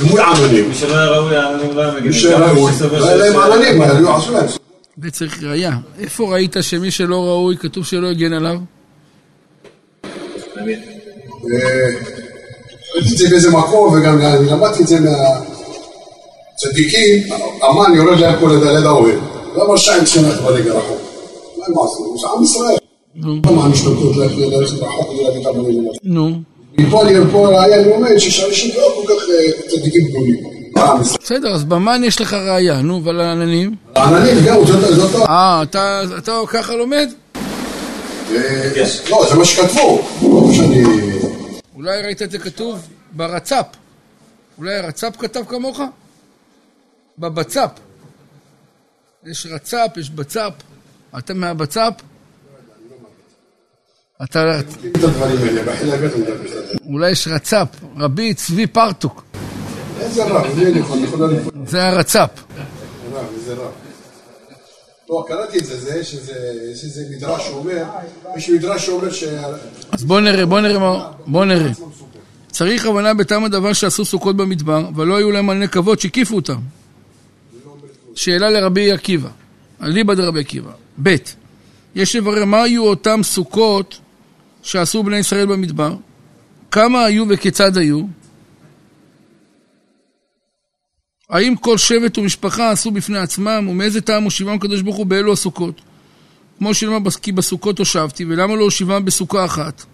דמוי 0.00 0.20
עננים. 0.20 0.68
מי 0.68 0.74
שלא 0.74 0.94
היה 0.94 1.06
ראוי, 1.06 1.36
העננים 1.36 1.76
לא 1.76 1.80
היה 1.80 1.90
מגיעים. 1.90 2.10
מי 2.10 2.18
שהיה 2.18 2.38
ראוי, 2.38 2.72
לא 2.92 3.06
היה 3.06 3.16
להם 3.16 3.40
עננים, 3.40 3.82
היו 3.82 4.16
עשו 4.16 4.32
להם. 4.32 4.46
זה 5.02 5.10
צריך 5.10 5.42
ראייה. 5.42 5.72
איפה 5.98 6.32
ראית 6.32 6.56
שמי 6.60 6.90
שלא 6.90 7.16
ראוי, 7.16 7.56
כתוב 7.56 7.84
שלא 7.84 8.10
הגן 8.10 8.32
עליו? 8.32 8.56
אה, 10.58 10.64
ראיתי 12.94 13.12
את 13.12 13.18
זה 13.18 13.28
באיזה 13.30 13.50
מקום, 13.50 13.94
וגם 13.94 14.18
אני 14.18 14.46
למדתי 14.46 14.82
את 14.82 14.88
זה 14.88 14.98
מהצדיקים, 16.60 17.32
המן 17.62 17.94
יורד 17.94 18.18
להם 18.18 18.40
פה 18.40 18.48
ליד 18.48 18.62
ליד 18.62 18.84
האוהל. 18.84 19.18
למה 19.56 19.74
צריכים 19.78 20.24
ללכת 20.24 20.40
ברגע 20.40 20.72
רחוק? 20.72 21.00
מה 21.58 21.64
הם 21.66 21.72
עשו? 21.72 22.16
זה 22.20 22.26
עם 22.36 22.44
ישראל. 22.44 22.76
למה 23.50 23.64
המשתלטות 23.64 24.16
ללכת 24.16 24.72
רחוק 24.72 25.08
כדי 25.10 25.24
להביא 25.24 25.40
את 25.40 25.46
הבנים? 25.46 25.88
נו. 26.02 26.30
מפה 26.78 27.02
לפה 27.02 27.48
ראיה 27.48 27.80
אני 27.80 27.92
אומר 27.92 28.18
שיש 28.18 28.44
אנשים 28.44 28.70
לא 28.76 28.92
כל 28.96 28.99
צדיקים 29.68 30.08
גדולים. 30.08 30.60
ישראל. 31.00 31.18
בסדר, 31.22 31.54
אז 31.54 31.64
במן 31.64 32.04
יש 32.04 32.20
לך 32.20 32.32
ראייה, 32.32 32.82
נו, 32.82 33.04
ועל 33.04 33.20
העננים? 33.20 33.74
העננים 33.94 34.44
גם, 34.46 34.64
זאת 34.66 34.94
זאת 34.94 35.14
אה, 35.28 35.62
אתה 36.18 36.32
ככה 36.46 36.76
לומד? 36.76 37.08
אה, 38.30 38.84
לא, 39.10 39.26
זה 39.30 39.34
מה 39.34 39.44
שכתבו. 39.44 40.08
לא 40.22 40.52
שאני... 40.54 40.82
אולי 41.74 42.02
ראית 42.02 42.22
את 42.22 42.30
זה 42.30 42.38
כתוב 42.38 42.88
ברצ"פ. 43.12 43.66
אולי 44.58 44.74
הרצ"פ 44.74 45.16
כתב 45.18 45.42
כמוך? 45.48 45.80
בבצ"פ. 47.18 47.70
יש 49.26 49.46
רצ"פ, 49.50 49.96
יש 49.96 50.10
בצ"פ. 50.10 50.52
אתה 51.18 51.34
מהבצ"פ? 51.34 51.76
אתה... 51.78 52.04
את 52.58 52.68
הדברים 52.76 53.04
האלה, 53.04 53.14
בחיל 53.14 53.34
הבית 53.34 53.38
אני 53.40 53.78
מדבר 53.78 54.06
את 54.06 54.09
זה. 56.48 56.62
אולי 56.86 57.10
יש 57.10 57.28
רצ"פ, 57.28 57.68
רבי 57.96 58.34
צבי 58.34 58.66
פרטוק. 58.66 59.22
איזה 60.00 60.24
רב, 60.24 60.46
זה 61.66 61.86
הרצ"פ. 61.86 62.28
איזה 63.34 63.54
רב. 63.54 63.70
לא, 65.10 65.24
קראתי 65.28 65.58
את 65.58 65.64
זה, 65.64 65.80
זה, 65.80 65.98
יש 65.98 66.14
איזה, 66.84 67.02
מדרש 67.10 67.46
שאומר, 67.46 67.84
יש 68.36 68.50
מדרש 68.50 68.86
שאומר 68.86 69.12
ש... 69.12 69.24
אז 69.92 70.04
בוא 70.04 70.20
נראה, 70.20 70.46
בוא 70.46 70.60
נראה. 70.60 71.10
בוא 71.26 71.44
נראה. 71.44 71.70
צריך 72.50 72.86
הבנה 72.86 73.14
בטעם 73.14 73.44
הדבר 73.44 73.72
שעשו 73.72 74.04
סוכות 74.04 74.36
במדבר, 74.36 74.88
ולא 74.96 75.16
היו 75.16 75.30
להם 75.30 75.50
ענני 75.50 75.68
כבוד 75.68 76.00
שהקיפו 76.00 76.36
אותם. 76.36 76.58
שאלה 78.14 78.50
לרבי 78.50 78.92
עקיבא, 78.92 79.28
אליבא 79.82 80.14
דרבי 80.14 80.40
עקיבא. 80.40 80.70
ב', 81.02 81.14
יש 81.94 82.16
לברר 82.16 82.44
מה 82.44 82.62
היו 82.62 82.84
אותם 82.84 83.20
סוכות 83.22 83.98
שעשו 84.62 85.02
בני 85.02 85.16
ישראל 85.16 85.46
במדבר, 85.46 85.96
כמה 86.70 87.04
היו 87.04 87.24
וכיצד 87.28 87.76
היו, 87.76 88.02
האם 91.30 91.56
כל 91.56 91.78
שבט 91.78 92.18
ומשפחה 92.18 92.70
עשו 92.70 92.90
בפני 92.90 93.18
עצמם, 93.18 93.66
ומאיזה 93.70 94.00
טעם 94.00 94.24
הושיבם 94.24 94.54
הקדוש 94.54 94.82
ברוך 94.82 94.96
הוא 94.96 95.06
באלו 95.06 95.32
הסוכות? 95.32 95.80
כמו 96.58 96.74
שנאמר, 96.74 97.10
כי 97.10 97.32
בסוכות 97.32 97.78
הושבתי, 97.78 98.24
ולמה 98.24 98.56
לא 98.56 98.64
הושיבם 98.64 99.04
בסוכה 99.04 99.44
אחת? 99.44 99.84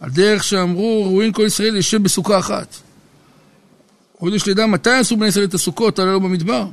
על 0.00 0.10
דרך 0.10 0.44
שאמרו, 0.44 1.04
ראויים 1.04 1.32
כל 1.32 1.42
ישראל 1.46 1.76
ישב 1.76 2.02
בסוכה 2.02 2.38
אחת. 2.38 2.76
עוד 4.18 4.34
יש 4.34 4.46
לידע 4.46 4.66
מתי 4.66 4.90
עשו 4.90 5.16
בני 5.16 5.28
ישראל 5.28 5.44
את 5.44 5.54
הסוכות 5.54 5.98
הללו 5.98 6.20
במדבר? 6.20 6.66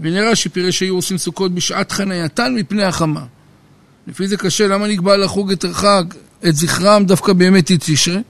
ונראה 0.00 0.36
שפירש 0.36 0.78
שהיו 0.78 0.94
עושים 0.94 1.18
סוכות 1.18 1.54
בשעת 1.54 1.92
חנייתן 1.92 2.54
מפני 2.54 2.82
החמה. 2.82 3.24
לפי 4.06 4.28
זה 4.28 4.36
קשה, 4.36 4.66
למה 4.66 4.88
נקבע 4.88 5.16
לחוג 5.16 5.52
את 5.52 5.64
החג, 5.64 6.04
את 6.46 6.56
זכרם 6.56 7.04
דווקא 7.04 7.32
בימי 7.32 7.60
תשרי? 7.64 8.22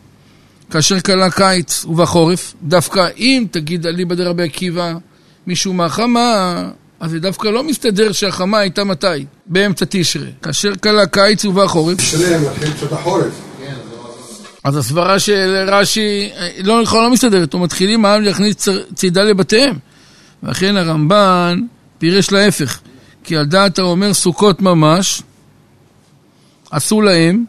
כאשר 0.70 1.00
כלה 1.00 1.30
קיץ 1.30 1.84
ובחורף, 1.84 2.54
דווקא 2.62 3.08
אם 3.16 3.46
תגיד 3.50 3.86
אליבא 3.86 4.14
דרבי 4.14 4.42
עקיבא 4.42 4.94
מישהו 5.46 5.72
מהחמה, 5.72 6.62
אז 7.00 7.10
זה 7.10 7.20
דווקא 7.20 7.48
לא 7.48 7.64
מסתדר 7.64 8.12
שהחמה 8.12 8.58
הייתה 8.58 8.84
מתי? 8.84 9.06
באמצע 9.46 9.84
תשרי. 9.88 10.30
כאשר 10.42 10.76
כלה 10.76 11.06
קיץ 11.06 11.44
ובחורף, 11.44 12.00
שלם, 12.00 12.42
מתחיל 12.42 12.72
קצת 12.72 12.92
החורף. 12.92 13.32
אז 14.64 14.76
הסברה 14.76 15.18
של 15.18 15.64
רש"י 15.68 16.30
אה, 16.36 16.48
לא, 16.62 16.82
לא, 16.82 17.02
לא 17.02 17.10
מסתדרת, 17.10 17.52
הוא 17.52 17.62
מתחילים 17.62 18.04
העם 18.04 18.22
להכניס 18.22 18.68
צידה 18.94 19.22
לבתיהם. 19.24 19.78
ואכן 20.42 20.76
הרמב"ן 20.76 21.60
פירש 21.98 22.32
להפך, 22.32 22.80
כי 23.24 23.36
על 23.36 23.44
דעת 23.44 23.78
האומר 23.78 24.14
סוכות 24.14 24.62
ממש, 24.62 25.22
עשו 26.70 27.00
להם, 27.00 27.44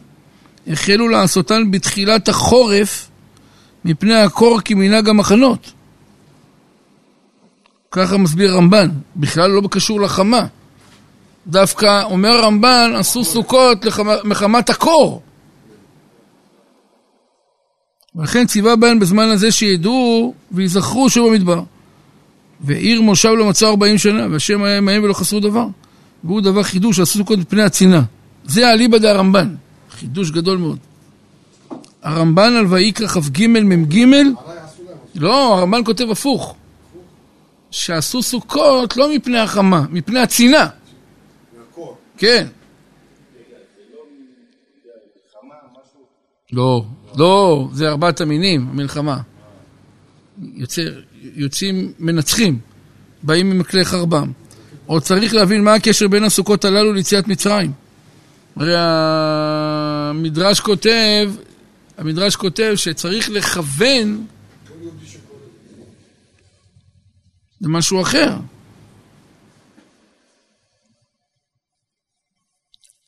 החלו 0.66 1.08
לעשותן 1.08 1.70
בתחילת 1.70 2.28
החורף, 2.28 3.10
מפני 3.84 4.14
הקור 4.14 4.60
כמנהג 4.64 5.08
המחנות. 5.08 5.72
ככה 7.90 8.16
מסביר 8.16 8.52
הרמב"ן, 8.52 8.88
בכלל 9.16 9.50
לא 9.50 9.68
קשור 9.70 10.00
לחמה. 10.00 10.46
דווקא 11.46 12.02
אומר 12.02 12.28
הרמב"ן, 12.28 12.92
עשו 12.96 13.24
סוכות 13.24 13.86
מחמת 14.24 14.70
הקור. 14.70 15.22
ולכן 18.14 18.46
ציווה 18.46 18.76
בהן 18.76 18.98
בזמן 18.98 19.28
הזה 19.28 19.52
שידעו 19.52 20.34
ויזכרו 20.52 21.10
שוב 21.10 21.28
במדבר. 21.28 21.62
ועיר 22.60 23.02
מושב 23.02 23.28
לא 23.28 23.48
מצא 23.48 23.68
ארבעים 23.68 23.98
שנה, 23.98 24.26
והשם 24.30 24.62
היה 24.62 24.78
עמהם 24.78 25.02
ולא 25.02 25.12
חסרו 25.12 25.40
דבר. 25.40 25.66
והוא 26.24 26.40
דבר 26.40 26.62
חידוש 26.62 26.96
שעשו 26.96 27.18
סוכות 27.18 27.38
מפני 27.38 27.62
הצינה. 27.62 28.02
זה 28.44 28.72
אליבא 28.72 28.98
דהרמב"ן. 28.98 29.54
חידוש 30.00 30.30
גדול 30.30 30.58
מאוד. 30.58 30.78
הרמב"ן 32.02 32.52
על 32.52 32.66
ויקרא 32.66 33.06
כ"ג 33.06 33.46
מ"ג, 33.46 34.04
לא, 35.14 35.58
הרמב"ן 35.58 35.84
כותב 35.84 36.10
הפוך. 36.10 36.56
שעשו 37.70 38.22
סוכות 38.22 38.96
לא 38.96 39.14
מפני 39.14 39.38
החמה, 39.38 39.84
מפני 39.90 40.20
הצינה. 40.20 40.68
כן. 42.16 42.46
לא, 46.52 46.84
לא, 47.16 47.68
זה 47.72 47.88
ארבעת 47.88 48.20
המינים, 48.20 48.68
המלחמה. 48.70 49.20
יוצא, 50.54 50.82
יוצאים 51.22 51.92
מנצחים, 51.98 52.58
באים 53.22 53.50
ממקלי 53.50 53.84
חרבם. 53.84 54.32
עוד 54.86 55.02
צריך 55.02 55.34
להבין 55.34 55.64
מה 55.64 55.74
הקשר 55.74 56.08
בין 56.08 56.24
הסוכות 56.24 56.64
הללו 56.64 56.92
ליציאת 56.92 57.28
מצרים. 57.28 57.72
הרי 58.56 58.74
המדרש 60.10 60.60
כותב, 60.60 61.32
המדרש 61.98 62.36
כותב 62.36 62.72
שצריך 62.76 63.30
לכוון 63.30 64.26
למשהו 67.60 68.02
אחר. 68.02 68.36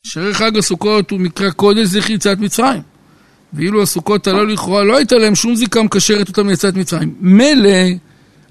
שהרי 0.03 0.33
חג 0.33 0.57
הסוכות 0.57 1.11
הוא 1.11 1.19
מקרא 1.19 1.49
קודש 1.49 1.87
זכר 1.87 2.13
יציאת 2.13 2.39
מצרים. 2.39 2.81
ואילו 3.53 3.81
הסוכות 3.81 4.27
הללו 4.27 4.45
לכאורה 4.45 4.83
לא 4.83 4.97
הייתה 4.97 5.15
להם 5.15 5.35
שום 5.35 5.55
זיקה 5.55 5.83
מקשרת 5.83 6.27
אותם 6.27 6.49
ליציאת 6.49 6.75
מצרים. 6.75 7.15
מילא, 7.19 7.69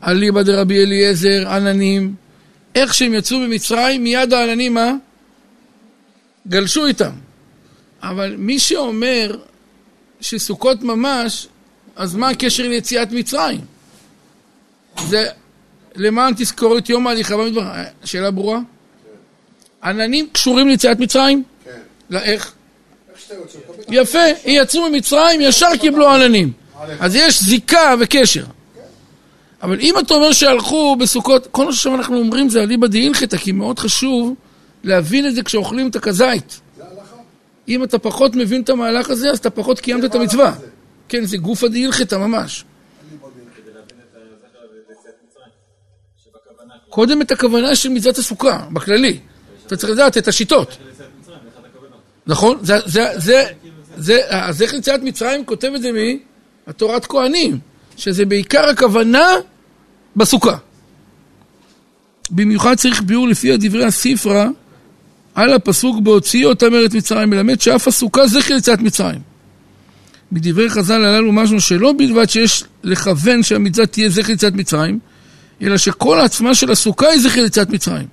אליבא 0.07 0.43
דרבי 0.43 0.83
אליעזר, 0.83 1.49
עננים, 1.49 2.15
איך 2.75 2.95
שהם 2.95 3.15
יצאו 3.15 3.39
ממצרים, 3.39 4.05
מיד 4.05 4.33
העננים, 4.33 4.75
מה? 4.75 4.93
גלשו 6.49 6.87
איתם. 6.87 7.13
אבל 8.03 8.35
מי 8.39 8.59
שאומר 8.59 9.37
שסוכות 10.21 10.83
ממש, 10.83 11.47
אז 11.97 12.15
מה 12.15 12.29
הקשר 12.29 12.69
ליציאת 12.69 13.13
מצרים? 13.13 13.61
זה 15.09 15.27
למען 15.95 16.35
תזכור 16.37 16.79
את 16.79 16.91
יום 16.91 17.07
ההליכה 17.07 17.37
במדבר. 17.37 17.73
שאלה 18.05 18.31
ברורה? 18.31 18.59
עננים 19.85 20.29
קשורים 20.33 20.69
ליציאת 20.69 21.01
מצרים? 21.01 21.43
כן. 21.65 21.71
לא, 22.11 22.19
איך? 22.19 22.53
איך 23.11 23.21
שאתה 23.21 23.35
יוצא, 23.35 23.59
מקבל 23.59 23.83
את 23.83 23.89
יפה, 23.91 24.19
יצאו 24.47 24.91
ממצרים, 24.91 25.41
ישר 25.41 25.77
קיבלו 25.81 26.09
עננים. 26.09 26.53
אז 27.01 27.17
יש 27.17 27.43
זיקה 27.43 27.95
וקשר. 28.01 28.45
אבל 29.63 29.81
אם 29.81 29.99
אתה 29.99 30.15
אומר 30.15 30.33
שהלכו 30.33 30.97
בסוכות, 30.97 31.47
כל 31.51 31.65
מה 31.65 31.73
שעכשיו 31.73 31.95
אנחנו 31.95 32.19
אומרים 32.19 32.49
זה 32.49 32.63
אליבא 32.63 32.87
דהילכתא, 32.87 33.37
כי 33.37 33.53
מאוד 33.53 33.79
חשוב 33.79 34.35
להבין 34.85 35.27
את 35.27 35.35
זה 35.35 35.43
כשאוכלים 35.43 35.89
את 35.89 35.97
הכזית. 35.97 36.61
אם 37.69 37.85
אתה 37.85 37.99
פחות 37.99 38.35
מבין 38.35 38.63
את 38.63 38.71
המהלך 38.71 39.11
הזה, 39.11 39.31
אז 39.31 39.39
אתה 39.39 39.51
פחות 39.51 39.81
קיימת 39.81 40.05
את 40.05 40.15
המצווה. 40.15 40.55
כן, 41.09 41.25
זה 41.25 41.37
גופא 41.37 41.69
דהילכתא 41.69 42.15
ממש. 42.15 42.65
קודם 46.89 47.23
את 47.23 47.33
הכוונה 47.33 47.77
של 47.77 47.89
מצוות 47.89 48.19
הסוכה, 48.19 48.67
בכללי. 48.73 49.19
אתה 49.67 49.77
צריך 49.77 49.93
לדעת 49.93 50.19
את 50.19 50.29
השיטות. 50.29 50.77
נכון? 52.27 52.59
זה, 52.63 52.79
זה, 52.87 53.05
זה, 53.17 53.45
זה, 53.97 54.21
אז 54.29 54.63
איך 54.63 54.75
יציאת 54.75 55.03
מצרים 55.03 55.45
כותב 55.45 55.73
את 55.77 55.83
זה 55.83 55.93
מי? 55.93 56.19
התורת 56.67 57.07
כהנים, 57.07 57.59
שזה 57.97 58.25
בעיקר 58.25 58.69
הכוונה 58.69 59.29
בסוכה. 60.17 60.57
במיוחד 62.31 62.75
צריך 62.75 63.03
ביאור 63.03 63.29
לפי 63.29 63.53
הדברי 63.53 63.85
הספרה 63.85 64.49
על 65.35 65.53
הפסוק 65.53 66.01
בהוציא 66.03 66.47
אותם 66.47 66.75
ארץ 66.75 66.95
מצרים, 66.95 67.31
מלמד 67.31 67.61
שאף 67.61 67.89
הסוכה 67.89 68.27
זכר 68.27 68.55
יציאת 68.55 68.81
מצרים. 68.81 69.21
מדברי 70.33 70.71
חז"ל 70.71 71.05
הללו 71.05 71.33
משהו 71.33 71.61
שלא 71.61 71.93
בלבד 71.99 72.31
שיש 72.31 72.65
לכוון 72.83 73.43
שהמצווה 73.43 73.87
תהיה 73.87 74.09
זכר 74.09 74.33
יציאת 74.33 74.55
מצרים, 74.55 74.99
אלא 75.63 75.77
שכל 75.77 76.21
העצמה 76.21 76.55
של 76.55 76.71
הסוכה 76.71 77.09
היא 77.09 77.21
זכר 77.21 77.41
יציאת 77.41 77.71
מצרים. 77.71 78.07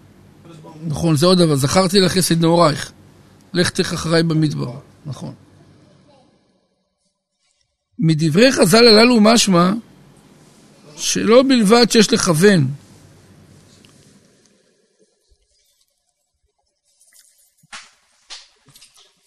נכון, 0.88 1.16
זה 1.16 1.26
עוד 1.26 1.38
דבר, 1.38 1.56
זכרתי 1.56 2.00
לך 2.00 2.12
חסד 2.12 2.42
נעורייך. 2.42 2.92
לך 3.54 3.70
תך 3.70 3.94
אחריי 3.94 4.24
במדבר, 4.24 4.74
נכון. 5.06 5.34
מדברי 8.00 8.52
חז"ל 8.52 8.88
הללו 8.88 9.22
משמע 9.22 9.72
שלא 10.98 11.44
בלבד 11.44 11.92
שיש 11.92 12.14
לכוון 12.14 12.68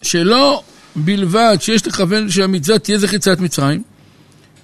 שלא 0.03 0.63
בלבד 0.95 1.57
שיש 1.59 1.87
לכוון 1.87 2.29
שהמצווה 2.29 2.79
תהיה 2.79 2.97
זכר 2.97 3.15
יציאת 3.15 3.39
מצרים, 3.39 3.83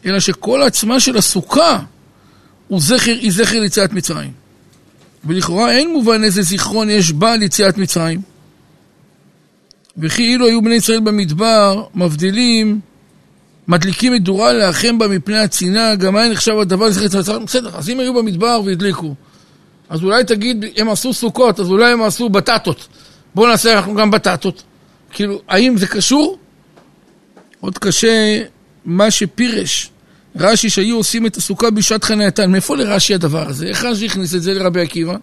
אלא 0.06 0.20
שכל 0.20 0.62
העצמה 0.62 1.00
של 1.00 1.18
הסוכה 1.18 1.80
הוא 2.68 2.82
זכר, 2.82 3.16
היא 3.22 3.32
זכר 3.32 3.60
ליציאת 3.60 3.94
מצרים. 3.94 4.32
ולכאורה 5.26 5.72
אין 5.72 5.94
מובן 5.94 6.24
איזה 6.24 6.42
זיכרון 6.42 6.90
יש 6.90 7.12
בה 7.12 7.36
ליציאת 7.36 7.78
מצרים. 7.78 8.22
וכי 9.98 10.24
אילו 10.24 10.46
היו 10.46 10.62
בני 10.62 10.76
ישראל 10.76 11.00
במדבר, 11.00 11.84
מבדילים, 11.96 12.80
מדליקים 13.68 14.14
מדורה 14.14 14.54
לאחם 14.54 14.98
בה 14.98 15.08
מפני 15.08 15.38
הצינה, 15.38 15.96
גם 15.96 16.16
היה 16.16 16.30
נחשב 16.30 16.58
הדבר 16.62 16.86
לזכר 16.86 17.06
יציאת 17.06 17.24
מצרים. 17.24 17.46
בסדר, 17.46 17.78
אז 17.78 17.90
אם 17.90 18.00
היו 18.00 18.14
במדבר 18.14 18.62
והדליקו, 18.66 19.16
אז 19.90 20.04
אולי 20.04 20.24
תגיד, 20.24 20.66
הם 20.78 20.90
עשו 20.90 21.14
סוכות, 21.14 21.60
אז 21.60 21.70
אולי 21.70 21.92
הם 21.92 22.02
עשו 22.02 22.30
בטטות. 22.30 22.88
בואו 23.36 23.48
נעשה 23.48 23.74
אנחנו 23.74 23.96
גם 23.96 24.12
בטטות. 24.12 24.64
כאילו, 25.12 25.42
האם 25.48 25.78
זה 25.78 25.88
קשור? 25.88 26.38
עוד 27.60 27.78
קשה 27.78 28.42
מה 28.86 29.12
שפירש 29.12 29.90
רש"י 30.36 30.70
שהיו 30.70 30.98
עושים 30.98 31.26
את 31.26 31.38
הסוכה 31.38 31.70
בשעת 31.70 32.04
חנייתן. 32.04 32.52
מאיפה 32.52 32.78
לרש"י 32.78 33.14
הדבר 33.14 33.50
הזה? 33.50 33.66
איך 33.66 33.84
רש"י 33.84 34.06
הכניס 34.06 34.36
את 34.36 34.42
זה 34.42 34.54
לרבי 34.54 34.82
עקיבא? 34.82 35.16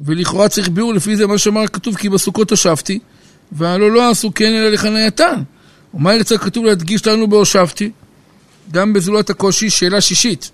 ולכאורה 0.00 0.48
צריך 0.48 0.68
ביאור 0.68 0.94
לפי 0.94 1.16
זה 1.16 1.26
מה 1.26 1.38
שאמר 1.38 1.66
כתוב 1.66 1.96
כי 1.96 2.08
בסוכות 2.08 2.50
הושבתי 2.50 2.98
והלא 3.52 3.90
לא 3.90 4.10
עשו 4.10 4.34
כן 4.34 4.52
אלא 4.52 4.68
לחנייתן. 4.68 5.42
ומה 5.94 6.14
ירצה 6.14 6.38
כתוב 6.38 6.64
להדגיש 6.64 7.06
לנו 7.06 7.28
בהושבתי? 7.28 7.90
גם 8.70 8.92
בזולת 8.92 9.30
הקושי, 9.30 9.70
שאלה 9.70 10.00
שישית. 10.00 10.50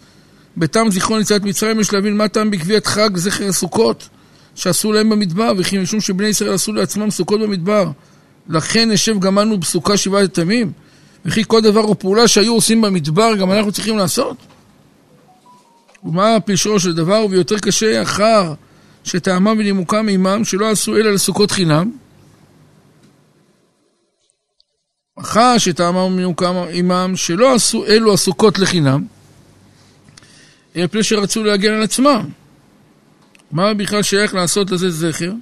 בתם 0.56 0.90
זיכרון 0.90 1.20
יציאת 1.20 1.42
מצרים 1.42 1.80
יש 1.80 1.92
להבין 1.92 2.16
מה 2.16 2.28
טעם 2.28 2.50
בקביעת 2.50 2.86
חג 2.86 3.16
זכר 3.16 3.48
הסוכות 3.48 4.08
שעשו 4.54 4.92
להם 4.92 5.10
במדבר, 5.10 5.52
וכי 5.58 5.78
משום 5.78 6.00
שבני 6.00 6.26
ישראל 6.26 6.52
עשו 6.52 6.72
לעצמם 6.72 7.10
סוכות 7.10 7.40
במדבר, 7.40 7.90
לכן 8.48 8.90
נשב 8.90 9.20
גם 9.20 9.38
אנו 9.38 9.58
בסוכה 9.58 9.96
שבעת 9.96 10.38
ימים, 10.38 10.72
וכי 11.24 11.42
כל 11.46 11.60
דבר 11.60 11.80
או 11.80 11.98
פעולה 11.98 12.28
שהיו 12.28 12.54
עושים 12.54 12.82
במדבר, 12.82 13.36
גם 13.36 13.52
אנחנו 13.52 13.72
צריכים 13.72 13.98
לעשות? 13.98 14.36
ומה 16.04 16.40
פשרו 16.44 16.80
של 16.80 16.92
דבר, 16.94 17.26
ויותר 17.30 17.58
קשה 17.58 18.02
אחר 18.02 18.54
שטעמם 19.04 19.56
ונימוקם 19.58 20.06
עמם, 20.10 20.44
שלא 20.44 20.70
עשו 20.70 20.96
אלא 20.96 21.10
לסוכות 21.12 21.50
חינם, 21.50 21.90
אחר 25.18 25.58
שטעמם 25.58 26.12
ונימוקם 26.14 26.54
עמם, 26.72 27.12
שלא 27.16 27.54
עשו 27.54 27.86
אלו 27.86 28.14
הסוכות 28.14 28.58
לחינם, 28.58 29.04
אלא 30.76 30.86
פני 30.86 31.02
שרצו 31.02 31.44
להגן 31.44 31.72
על 31.72 31.82
עצמם. 31.82 32.41
מה 33.52 33.74
בכלל 33.74 34.02
שייך 34.02 34.34
לעשות 34.34 34.70
לזה 34.70 34.90
זכר? 34.90 35.32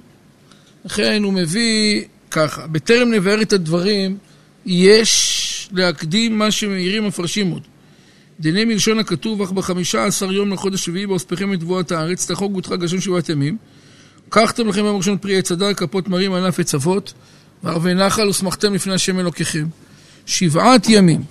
לכן 0.85 1.23
הוא 1.23 1.33
מביא 1.33 2.03
ככה, 2.31 2.67
בטרם 2.67 3.11
נבהר 3.11 3.41
את 3.41 3.53
הדברים, 3.53 4.17
יש 4.65 5.69
להקדים 5.71 6.37
מה 6.37 6.51
שמאירים 6.51 7.07
מפרשים 7.07 7.51
עוד. 7.51 7.61
דיני 8.39 8.65
מלשון 8.65 8.99
הכתוב, 8.99 9.41
אך 9.41 9.51
בחמישה 9.51 10.05
עשר 10.05 10.31
יום 10.31 10.53
לחודש 10.53 10.85
שביעי 10.85 11.07
באוספכם 11.07 11.53
את 11.53 11.59
תבואת 11.59 11.91
הארץ, 11.91 12.31
תחוג 12.31 12.57
בתך 12.57 12.71
גשון 12.71 13.01
שבעת 13.01 13.29
ימים. 13.29 13.57
קחתם 14.29 14.67
לכם 14.67 14.85
יום 14.85 14.97
ראשון 14.97 15.17
פרי 15.17 15.37
עץ 15.37 15.51
הדר, 15.51 15.73
כפות 15.73 16.07
מרים, 16.07 16.33
ענף 16.33 16.59
עץ 16.59 16.75
אבות, 16.75 17.13
וערבי 17.63 17.93
נחל, 17.93 18.29
ושמחתם 18.29 18.73
לפני 18.73 18.93
השם 18.93 19.19
אלוקיכם. 19.19 19.67
שבעת 20.25 20.89
ימים. 20.89 21.23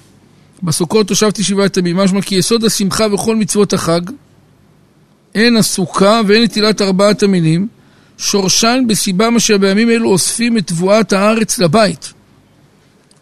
בסוכות 0.63 1.09
תושבתי 1.09 1.45
שבעת 1.45 1.77
ימים, 1.77 1.97
משמע 1.97 2.23
כי 2.23 2.35
יסוד 2.35 2.65
השמחה 2.65 3.15
וכל 3.15 3.37
מצוות 3.37 3.73
החג, 3.73 4.01
הן 5.35 5.57
הסוכה 5.57 6.21
והן 6.27 6.43
נטילת 6.43 6.83
ארבעת 6.83 7.23
המינים, 7.23 7.69
שורשן 8.19 8.85
בסיבה 8.89 9.31
מה 9.31 9.41
שבימים 9.41 9.91
אלו 9.91 10.11
אוספים 10.11 10.59
את 10.59 10.67
תבואת 10.67 11.13
הארץ 11.13 11.59
לבית. 11.59 12.13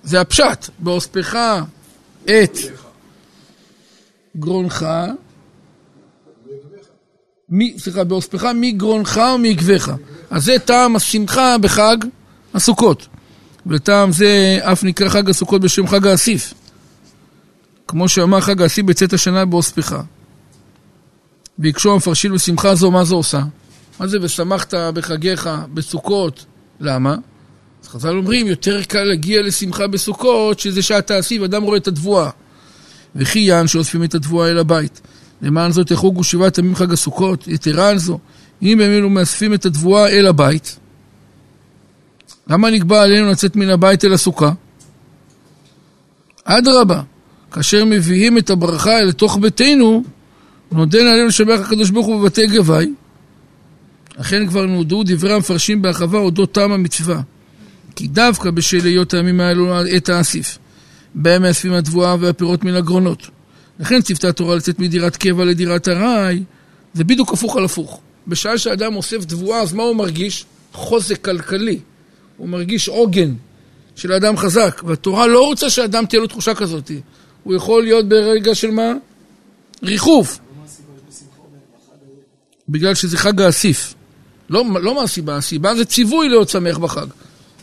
זה 0.03 0.21
הפשט, 0.21 0.69
באוספך 0.79 1.39
את 2.25 2.59
גרונך, 4.37 4.87
סליחה, 7.79 8.05
באוספך 8.05 8.45
מגרונך 8.55 9.21
ומעקבך. 9.35 9.93
אז 10.31 10.45
זה 10.45 10.59
טעם 10.59 10.97
השמחה 10.97 11.59
בחג 11.59 11.97
הסוכות. 12.55 13.07
וטעם 13.67 14.13
זה 14.13 14.59
אף 14.63 14.85
נקרא 14.85 15.09
חג 15.09 15.31
הסוכות 15.31 15.61
בשם 15.61 15.87
חג 15.87 16.07
האסיף. 16.07 16.55
כמו 17.89 18.09
שאמר 18.09 18.41
חג 18.41 18.63
האסיף 18.63 18.87
בצאת 18.87 19.13
השנה 19.13 19.45
באוספך. 19.45 19.97
ביקשו 21.59 21.93
המפרשים 21.93 22.33
בשמחה 22.33 22.75
זו, 22.75 22.91
מה 22.91 23.05
זו 23.05 23.17
עושה? 23.17 23.41
מה 24.01 24.07
זה 24.07 24.19
ושמחת 24.23 24.75
בחגיך 24.75 25.51
בסוכות? 25.75 26.45
למה? 26.81 27.17
אז 27.83 27.89
חז"ל 27.89 28.17
אומרים, 28.17 28.47
יותר 28.47 28.83
קל 28.83 29.03
להגיע 29.03 29.43
לשמחה 29.43 29.87
בסוכות, 29.87 30.61
שזה 30.61 30.83
שעת 30.83 31.11
האסיף, 31.11 31.43
אדם 31.43 31.63
רואה 31.63 31.77
את 31.77 31.89
התבואה. 31.89 32.31
וכי 33.17 33.39
יען 33.39 33.67
שאוספים 33.67 34.05
את 34.05 34.15
התבואה 34.15 34.49
אל 34.49 34.59
הבית. 34.59 35.01
למען 35.43 35.73
זאת 35.73 35.91
יחוגו 35.91 36.25
שבעת 36.25 36.59
ימים 36.59 36.75
חג 36.75 36.93
הסוכות, 36.93 37.49
יתרה 37.49 37.89
על 37.89 37.99
זו, 37.99 38.19
אם 38.63 38.81
הם 38.81 38.91
אלו 38.91 39.11
מאספים 39.11 39.55
את 39.55 39.67
התבואה 39.67 40.09
אל 40.09 40.27
הבית, 40.27 40.79
למה 42.49 42.71
נקבע 42.71 43.03
עלינו 43.03 43.31
לצאת 43.31 43.57
מן 43.57 43.69
הבית 43.69 44.05
אל 44.05 44.13
הסוכה? 44.13 44.53
אדרבה, 46.45 47.03
כאשר 47.53 47.85
מביאים 47.85 48.39
את 48.39 48.51
הברכה 48.51 48.99
אל 48.99 49.13
תוך 49.13 49.39
ביתנו, 49.41 50.05
נותן 50.73 50.99
עלינו 50.99 51.27
לשבח 51.27 51.61
הקדוש 51.65 51.91
ברוך 51.91 52.07
הוא 52.07 52.21
בבתי 52.21 52.47
גבאי. 52.47 52.87
אכן 54.21 54.47
כבר 54.47 54.67
נודעו 54.67 55.03
דברי 55.07 55.33
המפרשים 55.33 55.83
בהרחבה 55.83 56.19
אודות 56.19 56.53
טעם 56.53 56.73
המצווה. 56.73 57.21
כי 57.97 58.09
דווקא 58.09 58.51
בשל 58.51 58.85
היות 58.85 59.15
הימים 59.15 59.41
האלו 59.41 59.75
עת 59.75 60.09
האסיף, 60.09 60.59
בהם 61.15 61.43
מאספים 61.43 61.73
התבואה 61.73 62.17
והפירות 62.21 62.65
מן 62.65 62.75
הגרונות. 62.75 63.27
לכן 63.81 64.03
צוותה 64.03 64.29
התורה 64.29 64.57
לצאת 64.57 64.79
מדירת 64.79 65.17
קבע 65.17 65.45
לדירת 65.45 65.89
ארעי, 65.89 66.43
זה 66.95 67.05
בדיוק 67.05 67.33
הפוך 67.33 67.57
על 67.57 67.65
הפוך. 67.65 68.01
בשעה 68.29 68.59
שאדם 68.59 68.97
אוסף 68.97 69.25
תבואה, 69.25 69.61
אז 69.61 69.73
מה 69.73 69.83
הוא 69.83 69.97
מרגיש? 69.97 70.45
חוזק 70.73 71.25
כלכלי. 71.25 71.79
הוא 72.37 72.49
מרגיש 72.49 72.89
עוגן 72.89 73.35
של 73.97 74.13
אדם 74.13 74.37
חזק, 74.37 74.83
והתורה 74.87 75.27
לא 75.27 75.47
רוצה 75.47 75.71
שאדם 75.71 76.07
תהיה 76.07 76.21
לו 76.21 76.27
תחושה 76.27 76.55
כזאת. 76.55 76.91
הוא 77.45 77.55
יכול 77.55 77.83
להיות 77.83 78.09
ברגע 78.09 78.55
של 78.55 78.71
מה? 78.71 78.93
ריחוף. 79.83 80.39
בגלל 82.69 82.95
שזה 82.95 83.19
חג 83.19 83.41
האסיף. 83.41 83.95
לא, 84.51 84.65
לא 84.81 84.95
מה 84.95 85.03
הסיבה, 85.03 85.75
זה 85.77 85.85
ציווי 85.85 86.29
להיות 86.29 86.49
שמח 86.49 86.79
בחג. 86.79 87.07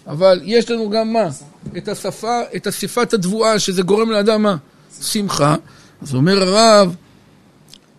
אבל 0.07 0.41
יש 0.43 0.71
לנו 0.71 0.89
גם 0.89 1.13
מה? 1.13 1.27
את 1.77 1.87
השפה, 1.87 2.39
את 2.55 2.67
אסיפת 2.67 3.13
התבואה, 3.13 3.59
שזה 3.59 3.81
גורם 3.81 4.11
לאדם 4.11 4.43
מה? 4.43 4.55
שמחה. 5.01 5.55
אז 6.01 6.15
אומר 6.15 6.41
הרב, 6.41 6.95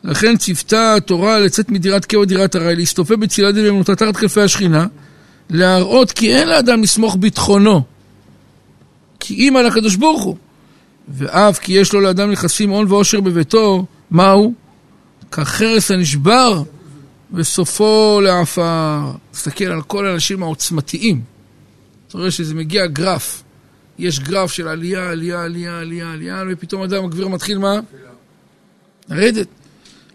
לכן 0.05 0.37
ציוותה 0.37 0.95
התורה 0.95 1.39
לצאת 1.39 1.71
מדירת 1.71 2.05
קבע 2.05 2.25
דירת 2.25 2.57
ארעי, 2.57 2.77
להסתופף 2.77 3.15
בצילת 3.15 3.55
דין 3.55 3.67
ואמונתה 3.67 3.97
תחת 3.97 4.17
כנפי 4.17 4.41
השכינה, 4.41 4.87
להראות 5.51 6.13
כי 6.13 6.35
אין 6.35 6.49
לאדם 6.49 6.83
לסמוך 6.83 7.17
ביטחונו, 7.21 7.83
כי 9.21 9.35
אם 9.35 9.57
על 9.57 9.67
הקדוש 9.67 9.97
ברוך 9.97 10.23
הוא, 10.23 10.37
ואף 11.09 11.59
כי 11.59 11.73
יש 11.73 11.93
לו 11.93 12.01
לאדם 12.01 12.31
נכסים 12.31 12.71
הון 12.71 12.87
ועושר 12.93 13.21
בביתו, 13.21 13.87
מהו? 14.11 14.53
כחרס 15.33 15.91
הנשבר 15.91 16.63
וסופו 17.33 18.21
לעפר. 18.23 19.01
תסתכל 19.31 19.65
על 19.65 19.83
כל 19.83 20.07
האנשים 20.07 20.43
העוצמתיים. 20.43 21.23
אתה 22.09 22.19
רואה 22.19 22.31
שזה 22.31 22.55
מגיע 22.55 22.87
גרף. 22.87 23.43
יש 23.99 24.21
גרף 24.21 24.53
של 24.53 24.69
עלייה, 24.69 25.11
עלייה, 25.11 25.43
עלייה, 25.43 25.81
עלייה, 25.81 26.13
עלייה, 26.13 26.43
ופתאום 26.51 26.83
אדם 26.83 27.05
הגביר 27.05 27.29
מתחיל 27.29 27.59
מה? 27.59 27.81
לרדת. 29.09 29.47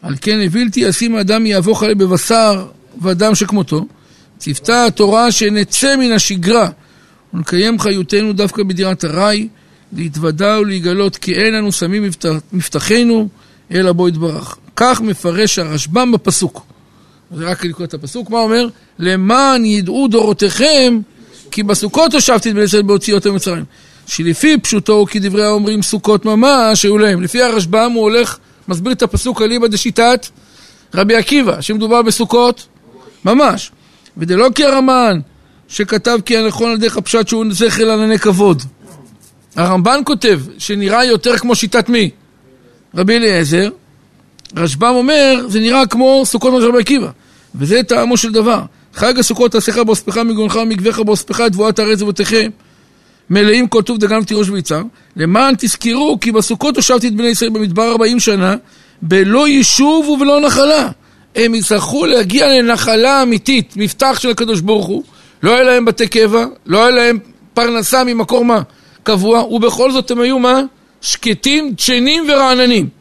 על 0.02 0.16
כן 0.22 0.40
הבלתי 0.46 0.80
ישים 0.80 1.16
האדם 1.16 1.46
יהפוך 1.46 1.84
עלי 1.84 1.96
בבשר 1.96 2.68
ואדם 3.02 3.36
שכמותו. 3.36 3.86
צוותה 4.38 4.86
התורה 4.86 5.32
שנצא 5.32 5.96
מן 5.96 6.12
השגרה 6.12 6.70
ונקיים 7.34 7.80
חיותנו 7.80 8.34
דווקא 8.34 8.64
בדירת 8.64 9.06
ארעי, 9.06 9.48
להתוודע 9.94 10.58
ולהיגלות 10.62 11.18
כי 11.18 11.34
אין 11.34 11.56
אנו 11.56 11.72
שמים 11.72 12.04
מבטחנו 12.54 13.30
אלא 13.72 13.94
בו 13.94 14.08
יתברך. 14.08 14.58
כך 14.76 15.02
מפרש 15.02 15.60
הרשב"ם 15.60 16.12
בפסוק. 16.12 16.71
זה 17.32 17.46
רק 17.46 17.66
לקרוא 17.66 17.86
את 17.86 17.94
הפסוק, 17.94 18.30
מה 18.30 18.40
אומר? 18.40 18.68
למען 19.00 19.66
ידעו 19.66 20.08
דורותיכם 20.08 21.00
כי 21.52 21.64
בסוכות 21.64 22.14
הושבתי 22.14 22.50
את 22.50 22.56
בני 22.56 22.64
ישראל 22.64 22.82
בהוציאות 22.82 23.26
המצרים. 23.26 23.64
שלפי 24.08 24.58
פשוטו 24.58 24.94
הוא 24.94 25.08
כדברי 25.08 25.46
האומרים 25.46 25.82
סוכות 25.82 26.26
ממש 26.26 26.84
היו 26.84 26.98
להם. 26.98 27.22
לפי 27.22 27.42
הרשב"ם 27.42 27.92
הוא 27.96 28.04
הולך, 28.04 28.38
מסביר 28.68 28.94
את 28.94 29.02
הפסוק 29.02 29.42
אליבא 29.42 29.68
דשיטת 29.68 30.28
רבי 30.94 31.16
עקיבא, 31.16 31.62
שמדובר 31.62 32.02
בסוכות 32.02 32.68
ממש. 33.26 33.72
ודלא 34.18 34.48
כרמן 34.56 35.20
שכתב 35.68 36.20
כי 36.26 36.38
הנכון 36.38 36.72
על 36.72 36.78
דרך 36.78 36.98
הפשט 36.98 37.28
שהוא 37.28 37.46
זכר 37.52 37.86
לענני 37.86 38.20
כבוד. 38.20 38.62
הרמב"ן 39.56 40.02
כותב 40.06 40.42
שנראה 40.58 41.06
יותר 41.06 41.38
כמו 41.38 41.56
שיטת 41.56 41.90
מי? 41.90 42.10
רבי 42.96 43.16
אליעזר. 43.16 43.70
רשב"ם 44.56 44.94
אומר, 44.96 45.46
זה 45.48 45.60
נראה 45.60 45.88
כמו 45.88 46.22
סוכות 46.26 46.62
של 46.62 46.68
רבי 46.68 46.80
עקיבא. 46.80 47.10
וזה 47.56 47.84
טעמו 47.84 48.18
של 48.18 48.32
דבר. 48.32 48.62
חג 48.94 49.20
הסוכות 49.20 49.52
תעשיך 49.52 49.78
באוספך 49.78 50.18
מגונך 50.18 50.56
ומגבך 50.56 51.00
באוספך 51.00 51.42
את 51.42 51.52
תבואת 51.52 51.80
הארץ 51.80 52.02
ובותיכם. 52.02 52.50
מלאים 53.30 53.68
כל 53.68 53.82
טוב 53.82 53.98
דגן 53.98 54.20
ותירוש 54.20 54.50
ויצהר. 54.50 54.82
למען 55.16 55.54
תזכרו 55.58 56.18
כי 56.22 56.32
בסוכות 56.32 56.76
הושבתי 56.76 57.08
את 57.08 57.16
בני 57.16 57.28
ישראל 57.28 57.50
במדבר 57.50 57.92
ארבעים 57.92 58.20
שנה, 58.20 58.56
בלא 59.02 59.48
יישוב 59.48 60.10
ובלא 60.10 60.40
נחלה. 60.42 60.90
הם 61.36 61.56
יצטרכו 61.56 62.06
להגיע 62.06 62.48
לנחלה 62.48 63.24
אמיתית, 63.24 63.74
מבטח 63.76 64.20
של 64.20 64.30
הקדוש 64.30 64.62
ברוך 64.62 64.86
הוא. 64.86 65.04
לא 65.44 65.56
היה 65.56 65.64
להם 65.64 65.86
בתי 65.86 66.08
קבע, 66.08 66.46
לא 66.66 66.82
היה 66.82 66.90
להם 66.90 67.20
פרנסה 67.54 68.04
ממקור 68.04 68.46
מה? 68.46 68.62
קבוע, 69.04 69.44
ובכל 69.44 69.92
זאת 69.92 70.12
הם 70.12 70.20
היו 70.20 70.40
מה? 70.40 70.62
שקטים, 71.02 71.74
דשנים 71.78 72.24
ורעננים. 72.30 73.01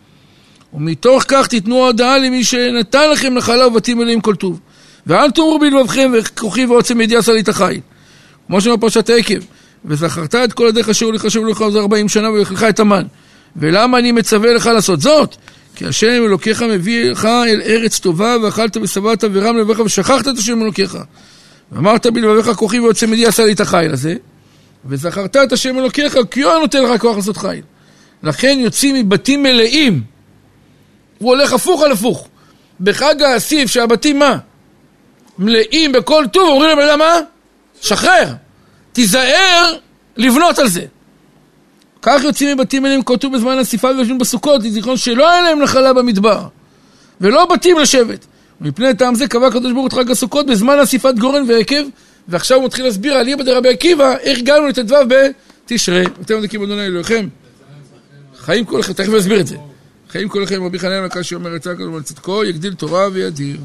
ומתוך 0.75 1.25
כך 1.29 1.47
תיתנו 1.47 1.87
הודעה 1.87 2.19
למי 2.19 2.45
שנתן 2.45 3.11
לכם 3.11 3.35
נחלה 3.35 3.67
ובתים 3.67 3.99
מלאים 3.99 4.21
כל 4.21 4.35
טוב. 4.35 4.61
ואל 5.07 5.31
תאמרו 5.31 5.59
בלבבכם 5.59 6.13
וכוחי 6.19 6.65
ועוצם 6.65 7.01
ידי 7.01 7.17
עשה 7.17 7.33
לי 7.33 7.41
את 7.41 7.49
החיל. 7.49 7.81
כמו 8.47 8.61
שאומר 8.61 8.77
פרשת 8.77 9.11
העקב, 9.11 9.39
וזכרת 9.85 10.35
את 10.35 10.53
כל 10.53 10.67
הדרך 10.67 10.89
אשר 10.89 11.07
הוליך 11.07 11.25
השם 11.25 11.47
לך 11.47 11.65
זה 11.73 11.79
ארבעים 11.79 12.09
שנה 12.09 12.31
ולקחה 12.31 12.69
את 12.69 12.81
המן. 12.81 13.03
ולמה 13.57 13.99
אני 13.99 14.13
מצווה 14.13 14.55
לך 14.55 14.67
לעשות 14.67 15.01
זאת? 15.01 15.37
כי 15.77 15.87
השם 15.87 16.23
אלוקיך 16.25 16.63
מביא 16.63 17.11
לך 17.11 17.25
אל 17.25 17.63
ארץ 17.65 17.99
טובה, 17.99 18.37
ואכלת 18.43 18.77
ושבעת 18.77 19.25
ורם 19.33 19.57
לבך 19.57 19.79
ושכחת 19.79 20.29
את 20.29 20.39
השם 20.39 20.63
אלוקיך. 20.63 20.99
ואמרת 21.73 22.07
בלבביך 22.07 22.51
כוחי 22.51 22.81
ועוצם 22.81 23.13
ידי 23.13 23.27
עשה 23.27 23.45
לי 23.45 23.53
את 23.53 23.61
החיל 23.61 23.93
הזה, 23.93 24.15
וזכרת 24.87 25.37
את 25.37 25.53
השם 25.53 25.79
אלוקיך, 25.79 26.17
כי 26.31 26.43
הוא 26.43 26.53
נותן 26.53 26.83
לך 26.83 27.01
כוח 27.01 27.17
לעשות 27.17 27.37
חיל. 27.37 27.63
לכן 28.23 28.59
יוצאים 28.61 28.95
מבתים 28.95 29.43
מלאים. 29.43 30.03
הוא 31.21 31.29
הולך 31.29 31.53
הפוך 31.53 31.83
על 31.83 31.93
הפוך. 31.93 32.29
בחג 32.81 33.23
האסיף, 33.23 33.71
שהבתים 33.71 34.19
מה? 34.19 34.39
מלאים 35.39 35.93
בכל 35.93 36.25
טוב, 36.33 36.49
אומרים 36.49 36.71
לבן 36.71 36.89
אדם 36.89 36.99
מה? 36.99 37.21
שחרר. 37.81 38.29
תיזהר 38.93 39.75
לבנות 40.17 40.59
על 40.59 40.69
זה. 40.69 40.85
כך 42.03 42.25
יוצאים 42.25 42.57
מבתים 42.57 43.03
כל 43.03 43.17
טוב 43.17 43.35
בזמן 43.35 43.59
אסיפה 43.59 43.89
ויושבים 43.89 44.19
בסוכות, 44.19 44.63
זיכרון 44.63 44.97
שלא 44.97 45.31
היה 45.31 45.43
להם 45.43 45.63
נחלה 45.63 45.93
במדבר. 45.93 46.47
ולא 47.21 47.47
בתים 47.47 47.79
לשבת. 47.79 48.27
מפני 48.61 48.95
טעם 48.95 49.15
זה 49.15 49.29
קבע 49.29 49.47
הקדוש 49.47 49.73
ברוך 49.73 49.83
הוא 49.83 49.89
את 49.89 49.93
חג 49.93 50.11
הסוכות 50.11 50.47
בזמן 50.47 50.79
אסיפת 50.79 51.15
גורן 51.19 51.45
ועקב, 51.49 51.83
ועכשיו 52.29 52.57
הוא 52.57 52.65
מתחיל 52.65 52.85
להסביר 52.85 53.15
על 53.15 53.29
יבא 53.29 53.43
דרבי 53.43 53.69
עקיבא, 53.69 54.15
איך 54.21 54.39
הגענו 54.39 54.67
לט"ו 54.67 54.97
בתשרי. 55.09 56.05
אתם 56.21 56.37
מדליקים 56.37 56.63
אדוני 56.63 56.87
אלוהיכם. 56.87 57.29
חיים 58.39 58.65
כל 58.65 58.79
לכם, 58.79 58.93
תכף 58.93 59.15
אסביר 59.15 59.41
את 59.41 59.47
זה. 59.47 59.57
חיים 60.11 60.29
כל 60.29 60.41
לכם, 60.41 60.65
רבי 60.65 60.79
חנן 60.79 60.93
המלכה 60.93 61.23
שאומר 61.23 61.55
יצא 61.55 61.75
כדור 61.75 61.97
על 61.97 62.03
צדקו, 62.03 62.45
יגדיל 62.45 62.75
תורה 62.75 63.09
וידיר. 63.13 63.61